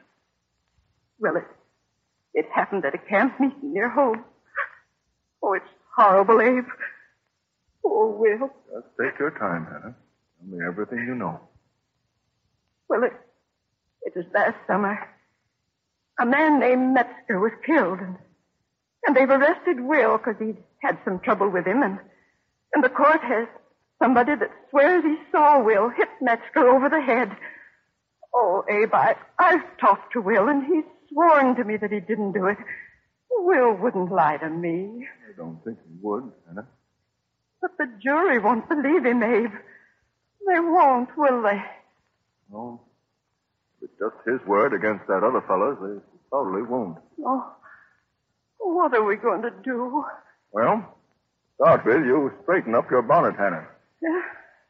Well, 1.20 1.38
it, 1.38 1.46
it 2.34 2.46
happened 2.54 2.86
at 2.86 2.96
a 2.96 2.98
camp 2.98 3.40
meeting 3.40 3.74
near 3.74 3.90
home. 3.90 4.24
Oh, 5.44 5.54
it's 5.54 5.66
horrible, 5.96 6.40
Abe. 6.42 6.66
Oh, 7.86 8.16
Will. 8.18 8.50
Just 8.74 8.88
take 9.00 9.20
your 9.20 9.32
time, 9.32 9.66
Hannah. 9.66 9.96
Tell 10.40 10.48
me 10.48 10.66
everything 10.66 11.00
you 11.00 11.16
know. 11.16 11.40
Well, 12.88 13.04
it, 13.04 13.14
it 14.04 14.14
was 14.16 14.26
last 14.34 14.56
summer. 14.68 14.98
A 16.20 16.26
man 16.26 16.60
named 16.60 16.94
Metzger 16.94 17.40
was 17.40 17.52
killed, 17.66 18.00
and, 18.00 18.18
and 19.06 19.16
they've 19.16 19.30
arrested 19.30 19.82
Will 19.82 20.18
because 20.18 20.36
he'd 20.40 20.64
had 20.82 20.98
some 21.04 21.20
trouble 21.20 21.50
with 21.50 21.66
him, 21.66 21.84
and, 21.84 22.00
and 22.74 22.84
the 22.84 22.90
court 22.90 23.22
has 23.22 23.48
somebody 24.02 24.36
that 24.36 24.52
swears 24.70 25.04
he 25.04 25.18
saw 25.32 25.62
Will 25.62 25.90
hit 25.90 26.10
Metzger 26.22 26.70
over 26.70 26.88
the 26.88 27.02
head. 27.02 27.36
Oh, 28.34 28.64
Abe, 28.70 28.94
I, 28.94 29.16
I've 29.40 29.78
talked 29.78 30.14
to 30.14 30.22
Will, 30.22 30.48
and 30.48 30.66
he's 30.66 30.86
sworn 31.12 31.56
to 31.56 31.64
me 31.64 31.78
that 31.78 31.92
he 31.92 32.00
didn't 32.00 32.32
do 32.32 32.46
it. 32.46 32.58
Will 33.40 33.74
wouldn't 33.74 34.12
lie 34.12 34.38
to 34.38 34.50
me. 34.50 35.08
I 35.30 35.36
don't 35.38 35.64
think 35.64 35.78
he 35.88 35.98
would, 36.02 36.32
Hannah. 36.48 36.68
But 37.62 37.78
the 37.78 37.88
jury 38.02 38.40
won't 38.40 38.68
believe 38.70 39.06
him, 39.06 39.24
Abe. 39.24 39.52
They 40.48 40.60
won't, 40.60 41.10
will 41.18 41.42
they? 41.42 41.62
No. 42.52 42.82
If 43.82 43.90
it's 43.90 44.00
just 44.00 44.16
his 44.28 44.46
word 44.48 44.74
against 44.74 45.08
that 45.08 45.24
other 45.24 45.42
fellow's, 45.48 45.78
they 45.82 46.02
probably 46.30 46.62
won't. 46.64 46.98
Oh, 47.26 47.56
what 48.60 48.94
are 48.94 49.04
we 49.04 49.16
going 49.16 49.42
to 49.44 49.52
do? 49.64 50.04
Well, 50.52 50.96
start 51.56 51.86
with, 51.86 52.06
you 52.06 52.32
straighten 52.44 52.76
up 52.76 52.90
your 52.92 53.02
bonnet, 53.02 53.36
Hannah. 53.38 53.68
Yeah. 54.02 54.22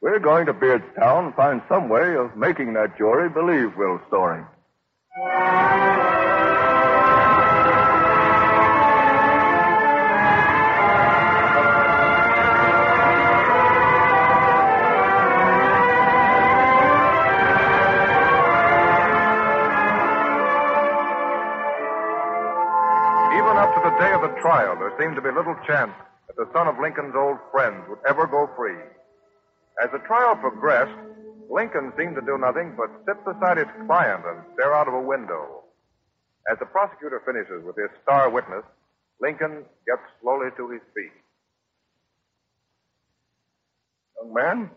We're 0.02 0.19
going 0.19 0.45
to 0.47 0.54
Beardstown 0.54 1.26
and 1.28 1.36
find 1.36 1.62
some 1.69 1.89
way 1.89 2.15
of 2.15 2.36
making 2.36 2.73
that 2.73 2.97
jury 2.97 3.30
believe 3.30 3.76
Will's 3.78 4.02
story. 4.08 4.43
There 24.97 25.06
seemed 25.06 25.15
to 25.15 25.21
be 25.21 25.29
little 25.32 25.56
chance 25.65 25.91
that 26.27 26.36
the 26.36 26.49
son 26.53 26.67
of 26.67 26.79
Lincoln's 26.79 27.15
old 27.15 27.38
friends 27.51 27.84
would 27.89 27.99
ever 28.08 28.27
go 28.27 28.49
free. 28.56 28.77
As 29.84 29.89
the 29.91 29.99
trial 29.99 30.36
progressed, 30.36 30.93
Lincoln 31.49 31.91
seemed 31.97 32.15
to 32.15 32.21
do 32.21 32.38
nothing 32.38 32.73
but 32.77 32.89
sit 33.06 33.23
beside 33.25 33.58
his 33.58 33.67
client 33.86 34.23
and 34.25 34.41
stare 34.53 34.73
out 34.73 34.88
of 34.88 34.93
a 34.93 35.01
window. 35.01 35.63
As 36.51 36.60
the 36.60 36.65
prosecutor 36.65 37.21
finishes 37.25 37.63
with 37.65 37.75
his 37.75 37.89
star 38.03 38.29
witness, 38.29 38.63
Lincoln 39.21 39.63
gets 39.88 40.01
slowly 40.21 40.49
to 40.58 40.69
his 40.69 40.82
feet. 40.93 41.12
Young 44.21 44.34
man, 44.34 44.69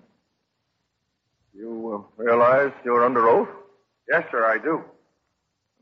you 1.54 2.06
uh, 2.18 2.22
realize 2.22 2.72
you're 2.84 3.04
under 3.04 3.28
oath? 3.28 3.48
Yes, 4.10 4.24
sir, 4.30 4.46
I 4.46 4.58
do. 4.58 4.82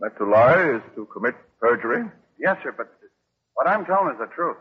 That 0.01 0.17
to 0.19 0.25
lie 0.25 0.77
is 0.77 0.83
to 0.95 1.07
commit 1.07 1.35
perjury? 1.61 2.05
Yes, 2.39 2.57
sir, 2.63 2.73
but 2.77 2.93
what 3.55 3.69
I'm 3.69 3.85
telling 3.85 4.13
is 4.13 4.19
the 4.19 4.27
truth. 4.35 4.57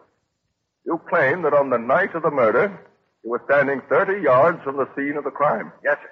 You 0.86 1.00
claim 1.10 1.42
that 1.44 1.54
on 1.54 1.70
the 1.70 1.78
night 1.78 2.14
of 2.16 2.24
the 2.24 2.32
murder, 2.32 2.80
you 3.24 3.30
were 3.30 3.42
standing 3.46 3.82
30 3.90 4.22
yards 4.22 4.62
from 4.64 4.78
the 4.78 4.88
scene 4.96 5.18
of 5.18 5.24
the 5.24 5.32
crime. 5.32 5.72
Yes, 5.84 5.98
sir. 6.02 6.10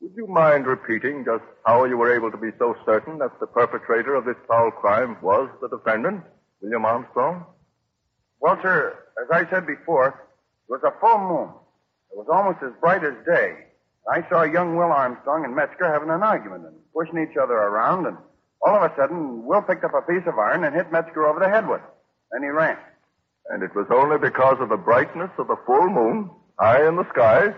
Would 0.00 0.12
you 0.16 0.26
mind 0.28 0.66
repeating 0.66 1.24
just 1.24 1.42
how 1.66 1.84
you 1.84 1.98
were 1.98 2.14
able 2.14 2.30
to 2.30 2.36
be 2.36 2.50
so 2.58 2.76
certain 2.86 3.18
that 3.18 3.40
the 3.40 3.46
perpetrator 3.46 4.14
of 4.14 4.24
this 4.24 4.36
foul 4.46 4.70
crime 4.70 5.16
was 5.20 5.50
the 5.60 5.68
defendant, 5.68 6.22
William 6.60 6.84
Armstrong? 6.84 7.44
Well, 8.40 8.58
sir, 8.62 8.96
as 9.20 9.28
I 9.32 9.50
said 9.50 9.66
before, 9.66 10.08
it 10.68 10.72
was 10.72 10.82
a 10.84 10.98
full 11.00 11.18
moon. 11.18 11.48
It 12.12 12.16
was 12.16 12.28
almost 12.32 12.62
as 12.62 12.72
bright 12.80 13.04
as 13.04 13.14
day. 13.26 13.66
I 14.10 14.26
saw 14.28 14.44
young 14.44 14.76
Will 14.76 14.92
Armstrong 14.92 15.44
and 15.44 15.54
Metzger 15.54 15.92
having 15.92 16.10
an 16.10 16.22
argument 16.22 16.64
and 16.64 16.76
pushing 16.94 17.18
each 17.18 17.36
other 17.36 17.54
around, 17.54 18.06
and 18.06 18.16
all 18.62 18.76
of 18.76 18.90
a 18.90 18.94
sudden, 18.96 19.44
Will 19.44 19.62
picked 19.62 19.84
up 19.84 19.92
a 19.94 20.02
piece 20.02 20.26
of 20.26 20.38
iron 20.38 20.64
and 20.64 20.74
hit 20.74 20.90
Metzger 20.90 21.26
over 21.26 21.40
the 21.40 21.48
head 21.48 21.68
with 21.68 21.80
it. 21.80 21.90
Then 22.32 22.42
he 22.42 22.48
ran. 22.48 22.76
And 23.50 23.62
it 23.62 23.74
was 23.74 23.86
only 23.90 24.18
because 24.18 24.56
of 24.60 24.68
the 24.68 24.76
brightness 24.76 25.30
of 25.38 25.48
the 25.48 25.56
full 25.64 25.88
moon, 25.88 26.30
high 26.58 26.86
in 26.86 26.96
the 26.96 27.08
sky, 27.10 27.54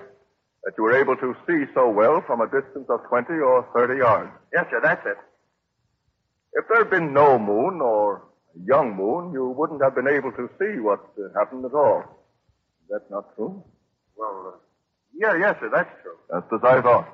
that 0.64 0.74
you 0.76 0.84
were 0.84 0.96
able 0.96 1.16
to 1.16 1.34
see 1.46 1.64
so 1.74 1.88
well 1.88 2.22
from 2.26 2.40
a 2.40 2.46
distance 2.46 2.86
of 2.88 3.00
20 3.08 3.32
or 3.32 3.66
30 3.74 3.98
yards. 3.98 4.30
Yes, 4.52 4.66
sir, 4.70 4.80
that's 4.82 5.04
it. 5.06 5.16
If 6.52 6.68
there 6.68 6.78
had 6.78 6.90
been 6.90 7.12
no 7.14 7.38
moon 7.38 7.80
or 7.80 8.22
a 8.54 8.66
young 8.66 8.94
moon, 8.94 9.32
you 9.32 9.48
wouldn't 9.48 9.82
have 9.82 9.94
been 9.94 10.08
able 10.08 10.32
to 10.32 10.50
see 10.58 10.80
what 10.80 11.00
uh, 11.18 11.38
happened 11.38 11.64
at 11.64 11.72
all. 11.72 12.00
Is 12.84 12.90
that 12.90 13.10
not 13.10 13.34
true? 13.36 13.62
Well, 14.16 14.54
uh, 14.54 14.58
yeah, 15.16 15.36
yes, 15.38 15.56
sir, 15.60 15.70
that's 15.72 15.90
true. 16.02 16.16
Just 16.30 16.52
as 16.52 16.60
I 16.62 16.80
thought. 16.82 17.08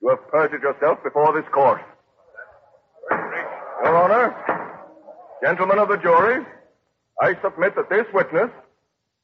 You 0.00 0.08
have 0.08 0.26
perjured 0.28 0.62
yourself 0.62 1.02
before 1.04 1.34
this 1.34 1.48
court. 1.52 1.82
Your 3.82 3.96
Honor, 3.96 4.34
gentlemen 5.42 5.78
of 5.78 5.88
the 5.88 5.96
jury, 5.96 6.44
I 7.20 7.34
submit 7.42 7.74
that 7.76 7.88
this 7.88 8.04
witness, 8.12 8.50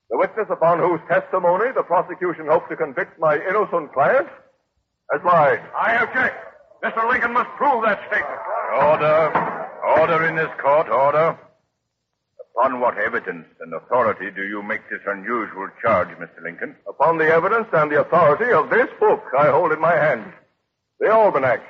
the 0.08 0.16
witness 0.16 0.46
upon 0.50 0.78
whose 0.78 1.00
testimony 1.08 1.72
the 1.74 1.82
prosecution 1.82 2.46
hoped 2.48 2.70
to 2.70 2.76
convict 2.76 3.18
my 3.18 3.36
innocent 3.36 3.92
client, 3.92 4.28
has 5.12 5.20
lied. 5.24 5.60
I 5.76 5.96
object. 5.96 6.36
Mr. 6.82 7.08
Lincoln 7.08 7.34
must 7.34 7.50
prove 7.56 7.84
that 7.84 8.00
statement. 8.08 8.40
Order. 8.80 9.68
Order 10.00 10.24
in 10.26 10.36
this 10.36 10.50
court, 10.60 10.88
order. 10.88 11.38
Upon 12.56 12.80
what 12.80 12.96
evidence 12.96 13.46
and 13.60 13.74
authority 13.74 14.30
do 14.34 14.42
you 14.42 14.62
make 14.62 14.88
this 14.88 15.00
unusual 15.06 15.68
charge, 15.82 16.08
Mr. 16.16 16.42
Lincoln? 16.42 16.76
Upon 16.88 17.18
the 17.18 17.26
evidence 17.26 17.68
and 17.74 17.90
the 17.90 18.00
authority 18.00 18.50
of 18.52 18.70
this 18.70 18.88
book 18.98 19.22
I 19.38 19.50
hold 19.50 19.72
in 19.72 19.80
my 19.80 19.94
hand, 19.94 20.32
the 20.98 21.12
Almanac, 21.12 21.60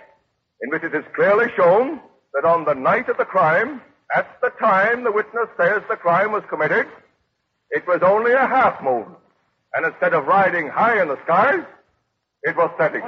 in 0.63 0.71
which 0.71 0.85
it 0.85 0.95
is 0.95 1.05
clearly 1.17 1.47
shown 1.57 2.01
that 2.37 2.45
on 2.45 2.67
the 2.67 2.75
night 2.75 3.09
of 3.09 3.17
the 3.17 3.25
crime, 3.25 3.81
at 4.15 4.39
the 4.43 4.51
time 4.61 5.05
the 5.05 5.11
witness 5.11 5.49
says 5.57 5.83
the 5.89 5.97
crime 5.97 6.33
was 6.33 6.43
committed, 6.51 6.87
it 7.71 7.87
was 7.89 8.01
only 8.03 8.33
a 8.33 8.47
half 8.47 8.83
moon. 8.83 9.07
And 9.75 9.87
instead 9.87 10.13
of 10.13 10.27
riding 10.27 10.69
high 10.69 11.01
in 11.01 11.09
the 11.09 11.19
skies, 11.25 11.65
it 12.43 12.55
was 12.57 12.71
setting. 12.79 13.03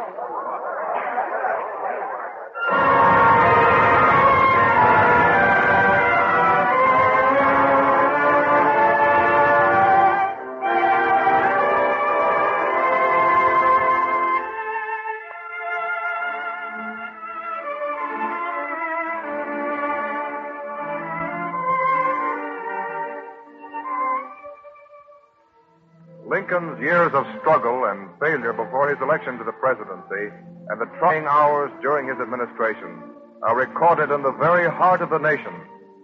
Lincoln's 26.59 26.83
years 26.83 27.13
of 27.15 27.25
struggle 27.39 27.85
and 27.85 28.09
failure 28.19 28.53
before 28.53 28.89
his 28.89 28.99
election 29.01 29.39
to 29.39 29.45
the 29.45 29.53
presidency 29.53 30.35
and 30.69 30.81
the 30.81 30.91
trying 30.99 31.25
hours 31.25 31.71
during 31.81 32.09
his 32.09 32.19
administration 32.19 33.15
are 33.43 33.57
recorded 33.57 34.11
in 34.11 34.23
the 34.23 34.35
very 34.41 34.69
heart 34.69 35.01
of 35.01 35.11
the 35.11 35.19
nation 35.19 35.55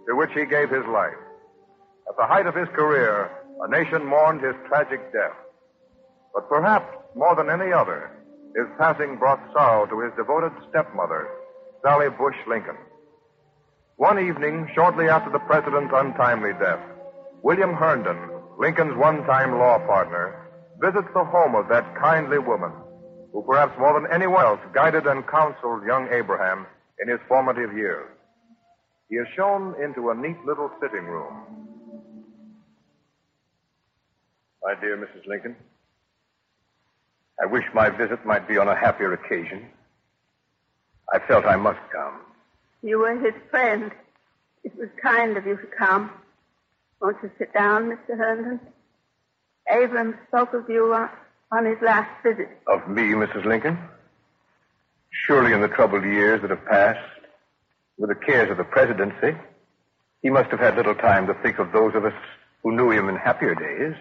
to 0.07 0.15
which 0.15 0.29
he 0.33 0.45
gave 0.45 0.69
his 0.69 0.85
life. 0.87 1.19
At 2.07 2.15
the 2.15 2.25
height 2.25 2.47
of 2.47 2.55
his 2.55 2.69
career, 2.69 3.29
a 3.63 3.69
nation 3.69 4.05
mourned 4.05 4.41
his 4.41 4.55
tragic 4.69 5.11
death. 5.11 5.35
But 6.33 6.47
perhaps 6.47 6.87
more 7.15 7.35
than 7.35 7.49
any 7.49 7.73
other, 7.73 8.11
his 8.55 8.67
passing 8.77 9.17
brought 9.17 9.43
sorrow 9.51 9.85
to 9.87 9.99
his 10.07 10.13
devoted 10.15 10.53
stepmother, 10.69 11.27
Sally 11.83 12.07
Bush 12.09 12.37
Lincoln. 12.47 12.77
One 13.97 14.19
evening, 14.19 14.69
shortly 14.73 15.09
after 15.09 15.31
the 15.31 15.39
president's 15.39 15.93
untimely 15.93 16.53
death, 16.53 16.79
William 17.43 17.73
Herndon, 17.73 18.29
Lincoln's 18.57 18.95
one-time 18.95 19.59
law 19.59 19.79
partner, 19.79 20.44
visits 20.81 21.07
the 21.13 21.23
home 21.23 21.55
of 21.55 21.67
that 21.69 21.95
kindly 21.95 22.39
woman 22.39 22.71
who 23.31 23.41
perhaps 23.43 23.77
more 23.79 23.99
than 23.99 24.11
anyone 24.11 24.45
else 24.45 24.59
guided 24.73 25.05
and 25.07 25.27
counseled 25.27 25.85
young 25.85 26.07
Abraham 26.11 26.65
in 27.01 27.09
his 27.09 27.19
formative 27.27 27.75
years. 27.75 28.07
He 29.09 29.17
is 29.17 29.27
shown 29.35 29.75
into 29.81 30.09
a 30.09 30.15
neat 30.15 30.37
little 30.45 30.71
sitting 30.81 31.05
room. 31.05 31.33
My 34.63 34.73
dear 34.79 34.97
Mrs. 34.97 35.27
Lincoln, 35.27 35.55
I 37.41 37.45
wish 37.45 37.65
my 37.73 37.89
visit 37.89 38.25
might 38.25 38.47
be 38.47 38.57
on 38.57 38.67
a 38.67 38.75
happier 38.75 39.13
occasion. 39.13 39.67
I 41.13 41.19
felt 41.27 41.45
I 41.45 41.55
must 41.57 41.79
come. 41.91 42.21
You 42.81 42.99
were 42.99 43.19
his 43.19 43.33
friend. 43.51 43.91
It 44.63 44.75
was 44.77 44.89
kind 45.01 45.37
of 45.37 45.45
you 45.45 45.57
to 45.57 45.67
come. 45.77 46.09
Won't 47.01 47.17
you 47.21 47.29
sit 47.37 47.53
down, 47.53 47.89
Mr. 47.89 48.17
Herndon? 48.17 48.59
Abram 49.71 50.17
spoke 50.27 50.53
of 50.53 50.69
you 50.69 50.93
on, 50.93 51.09
on 51.51 51.65
his 51.65 51.77
last 51.81 52.09
visit. 52.23 52.49
Of 52.67 52.87
me, 52.87 53.03
Mrs. 53.03 53.45
Lincoln? 53.45 53.77
Surely 55.25 55.53
in 55.53 55.61
the 55.61 55.67
troubled 55.67 56.03
years 56.03 56.41
that 56.41 56.49
have 56.49 56.65
passed, 56.65 56.99
with 57.97 58.09
the 58.09 58.15
cares 58.15 58.51
of 58.51 58.57
the 58.57 58.63
presidency, 58.63 59.37
he 60.21 60.29
must 60.29 60.49
have 60.51 60.59
had 60.59 60.75
little 60.75 60.95
time 60.95 61.27
to 61.27 61.33
think 61.35 61.59
of 61.59 61.71
those 61.71 61.95
of 61.95 62.05
us 62.05 62.13
who 62.61 62.75
knew 62.75 62.91
him 62.91 63.09
in 63.09 63.15
happier 63.15 63.55
days. 63.55 63.95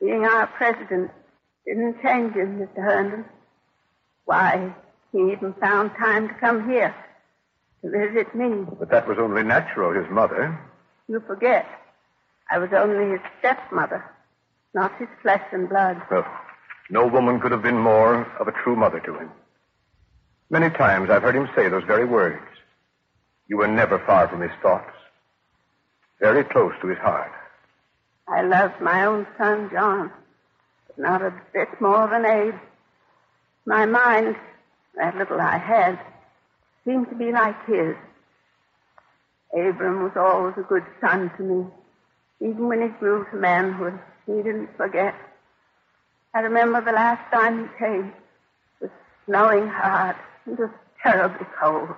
Being 0.00 0.24
our 0.24 0.46
president 0.46 1.10
didn't 1.66 2.00
change 2.02 2.34
him, 2.34 2.58
Mr. 2.58 2.82
Herndon. 2.82 3.24
Why, 4.24 4.74
he 5.12 5.18
even 5.32 5.54
found 5.60 5.90
time 5.98 6.28
to 6.28 6.34
come 6.34 6.68
here 6.68 6.94
to 7.82 7.90
visit 7.90 8.34
me. 8.34 8.64
But 8.78 8.90
that 8.90 9.08
was 9.08 9.18
only 9.18 9.42
natural, 9.42 9.92
his 9.92 10.10
mother. 10.10 10.58
You 11.08 11.22
forget. 11.26 11.66
I 12.50 12.58
was 12.58 12.70
only 12.72 13.12
his 13.12 13.20
stepmother, 13.40 14.04
not 14.74 14.96
his 14.98 15.08
flesh 15.22 15.42
and 15.52 15.68
blood. 15.68 16.00
Well, 16.10 16.26
no 16.90 17.06
woman 17.06 17.40
could 17.40 17.52
have 17.52 17.62
been 17.62 17.78
more 17.78 18.22
of 18.38 18.48
a 18.48 18.52
true 18.62 18.76
mother 18.76 19.00
to 19.00 19.18
him. 19.18 19.30
Many 20.50 20.70
times 20.70 21.10
I've 21.10 21.22
heard 21.22 21.36
him 21.36 21.48
say 21.54 21.68
those 21.68 21.84
very 21.84 22.06
words. 22.06 22.42
You 23.48 23.58
were 23.58 23.68
never 23.68 23.98
far 24.06 24.28
from 24.28 24.40
his 24.40 24.50
thoughts, 24.62 24.92
very 26.20 26.44
close 26.44 26.72
to 26.80 26.88
his 26.88 26.98
heart. 26.98 27.32
I 28.26 28.42
loved 28.42 28.80
my 28.80 29.06
own 29.06 29.26
son, 29.38 29.70
John, 29.72 30.12
but 30.86 30.98
not 30.98 31.22
a 31.22 31.32
bit 31.52 31.68
more 31.80 32.08
than 32.08 32.26
Abe. 32.26 32.54
My 33.66 33.86
mind, 33.86 34.36
that 34.96 35.16
little 35.16 35.40
I 35.40 35.58
had, 35.58 35.98
seemed 36.84 37.08
to 37.10 37.14
be 37.14 37.32
like 37.32 37.66
his. 37.66 37.94
Abram 39.52 40.02
was 40.02 40.12
always 40.16 40.54
a 40.58 40.62
good 40.62 40.84
son 41.00 41.30
to 41.36 41.42
me, 41.42 41.66
even 42.40 42.68
when 42.68 42.82
he 42.82 42.88
grew 42.98 43.26
to 43.30 43.36
manhood. 43.36 43.98
He 44.28 44.42
didn't 44.42 44.68
forget. 44.76 45.14
I 46.34 46.40
remember 46.40 46.82
the 46.82 46.92
last 46.92 47.32
time 47.32 47.62
he 47.62 47.78
came. 47.78 48.12
It 48.80 48.82
was 48.82 48.90
snowing 49.24 49.66
hard 49.68 50.16
and 50.44 50.58
was 50.58 50.68
terribly 51.02 51.46
cold. 51.58 51.88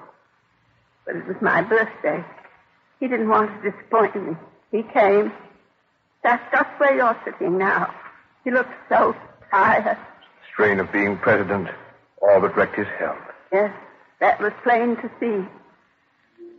But 1.05 1.16
it 1.16 1.27
was 1.27 1.37
my 1.43 1.62
birthday. 1.62 2.25
He 3.01 3.09
didn't 3.09 3.29
want 3.29 3.51
to 3.51 3.71
disappoint 3.73 4.14
me. 4.14 4.37
He 4.71 4.85
came. 4.93 5.33
Sat 6.23 6.40
just 6.53 6.71
where 6.79 6.95
you're 6.95 7.19
sitting 7.25 7.59
now. 7.59 7.93
He 8.45 8.53
looked 8.53 8.75
so 8.88 9.16
tired. 9.51 9.99
Strain 10.53 10.79
of 10.79 10.93
being 10.93 11.19
president 11.19 11.69
all 12.23 12.40
but 12.40 12.57
wrecked 12.57 12.77
his 12.77 12.87
health. 12.97 13.19
Yes, 13.53 13.75
that 14.21 14.40
was 14.40 14.53
plain 14.62 14.95
to 14.97 15.11
see. 15.19 15.45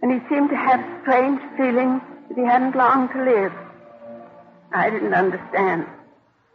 And 0.01 0.12
he 0.12 0.19
seemed 0.27 0.49
to 0.49 0.55
have 0.57 1.01
strange 1.03 1.39
feelings 1.55 2.01
that 2.27 2.38
he 2.38 2.43
hadn't 2.43 2.75
long 2.75 3.07
to 3.13 3.23
live. 3.23 3.53
I 4.73 4.89
didn't 4.89 5.13
understand. 5.13 5.86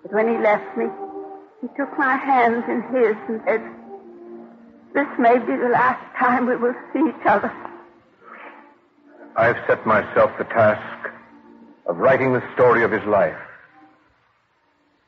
But 0.02 0.12
when 0.12 0.28
he 0.28 0.38
left 0.38 0.76
me, 0.76 0.86
he 1.60 1.68
took 1.76 1.96
my 1.98 2.16
hands 2.16 2.64
in 2.68 2.82
his 2.94 3.16
and 3.28 3.40
said, 3.44 3.62
This 4.94 5.08
may 5.18 5.38
be 5.38 5.56
the 5.56 5.68
last 5.68 6.02
time 6.16 6.46
we 6.46 6.56
will 6.56 6.74
see 6.92 7.00
each 7.00 7.26
other. 7.26 7.52
I've 9.36 9.56
set 9.66 9.84
myself 9.86 10.30
the 10.38 10.44
task 10.44 11.10
of 11.86 11.98
writing 11.98 12.32
the 12.32 12.42
story 12.54 12.84
of 12.84 12.90
his 12.90 13.04
life. 13.04 13.36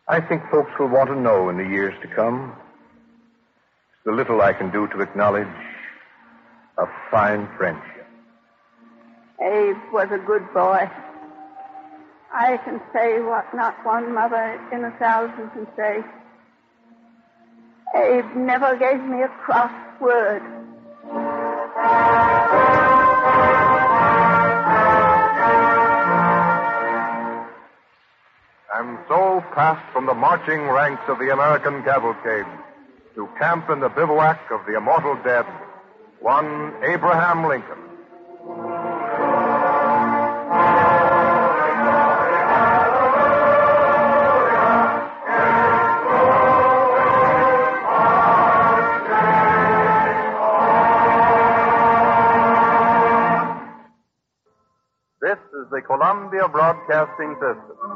I 0.06 0.20
think 0.20 0.42
folks 0.50 0.70
will 0.78 0.88
want 0.88 1.08
to 1.10 1.16
know 1.18 1.48
in 1.48 1.56
the 1.56 1.64
years 1.64 1.94
to 2.02 2.08
come. 2.08 2.54
It's 3.92 4.04
the 4.04 4.12
little 4.12 4.40
I 4.42 4.52
can 4.52 4.70
do 4.70 4.86
to 4.88 5.00
acknowledge 5.00 5.48
a 6.78 6.86
fine 7.10 7.48
friendship. 7.56 8.06
Abe 9.40 9.76
was 9.92 10.08
a 10.12 10.18
good 10.18 10.52
boy. 10.52 10.90
I 12.32 12.58
can 12.58 12.80
say 12.92 13.20
what 13.20 13.46
not 13.54 13.74
one 13.84 14.14
mother 14.14 14.60
in 14.72 14.84
a 14.84 14.90
thousand 14.98 15.50
can 15.50 15.66
say. 15.76 16.04
Abe 17.94 18.36
never 18.36 18.76
gave 18.76 19.00
me 19.00 19.22
a 19.22 19.28
cross 19.28 19.72
word. 20.00 20.42
And 28.74 28.98
so 29.08 29.42
passed 29.54 29.90
from 29.92 30.06
the 30.06 30.14
marching 30.14 30.68
ranks 30.68 31.02
of 31.08 31.18
the 31.18 31.32
American 31.32 31.82
cavalcade 31.82 32.46
to 33.14 33.26
camp 33.38 33.70
in 33.70 33.80
the 33.80 33.88
bivouac 33.88 34.38
of 34.50 34.60
the 34.66 34.76
immortal 34.76 35.16
dead, 35.24 35.46
one 36.20 36.74
Abraham 36.84 37.48
Lincoln. 37.48 37.77
Columbia 56.38 56.48
Broadcasting 56.52 57.34
System. 57.40 57.87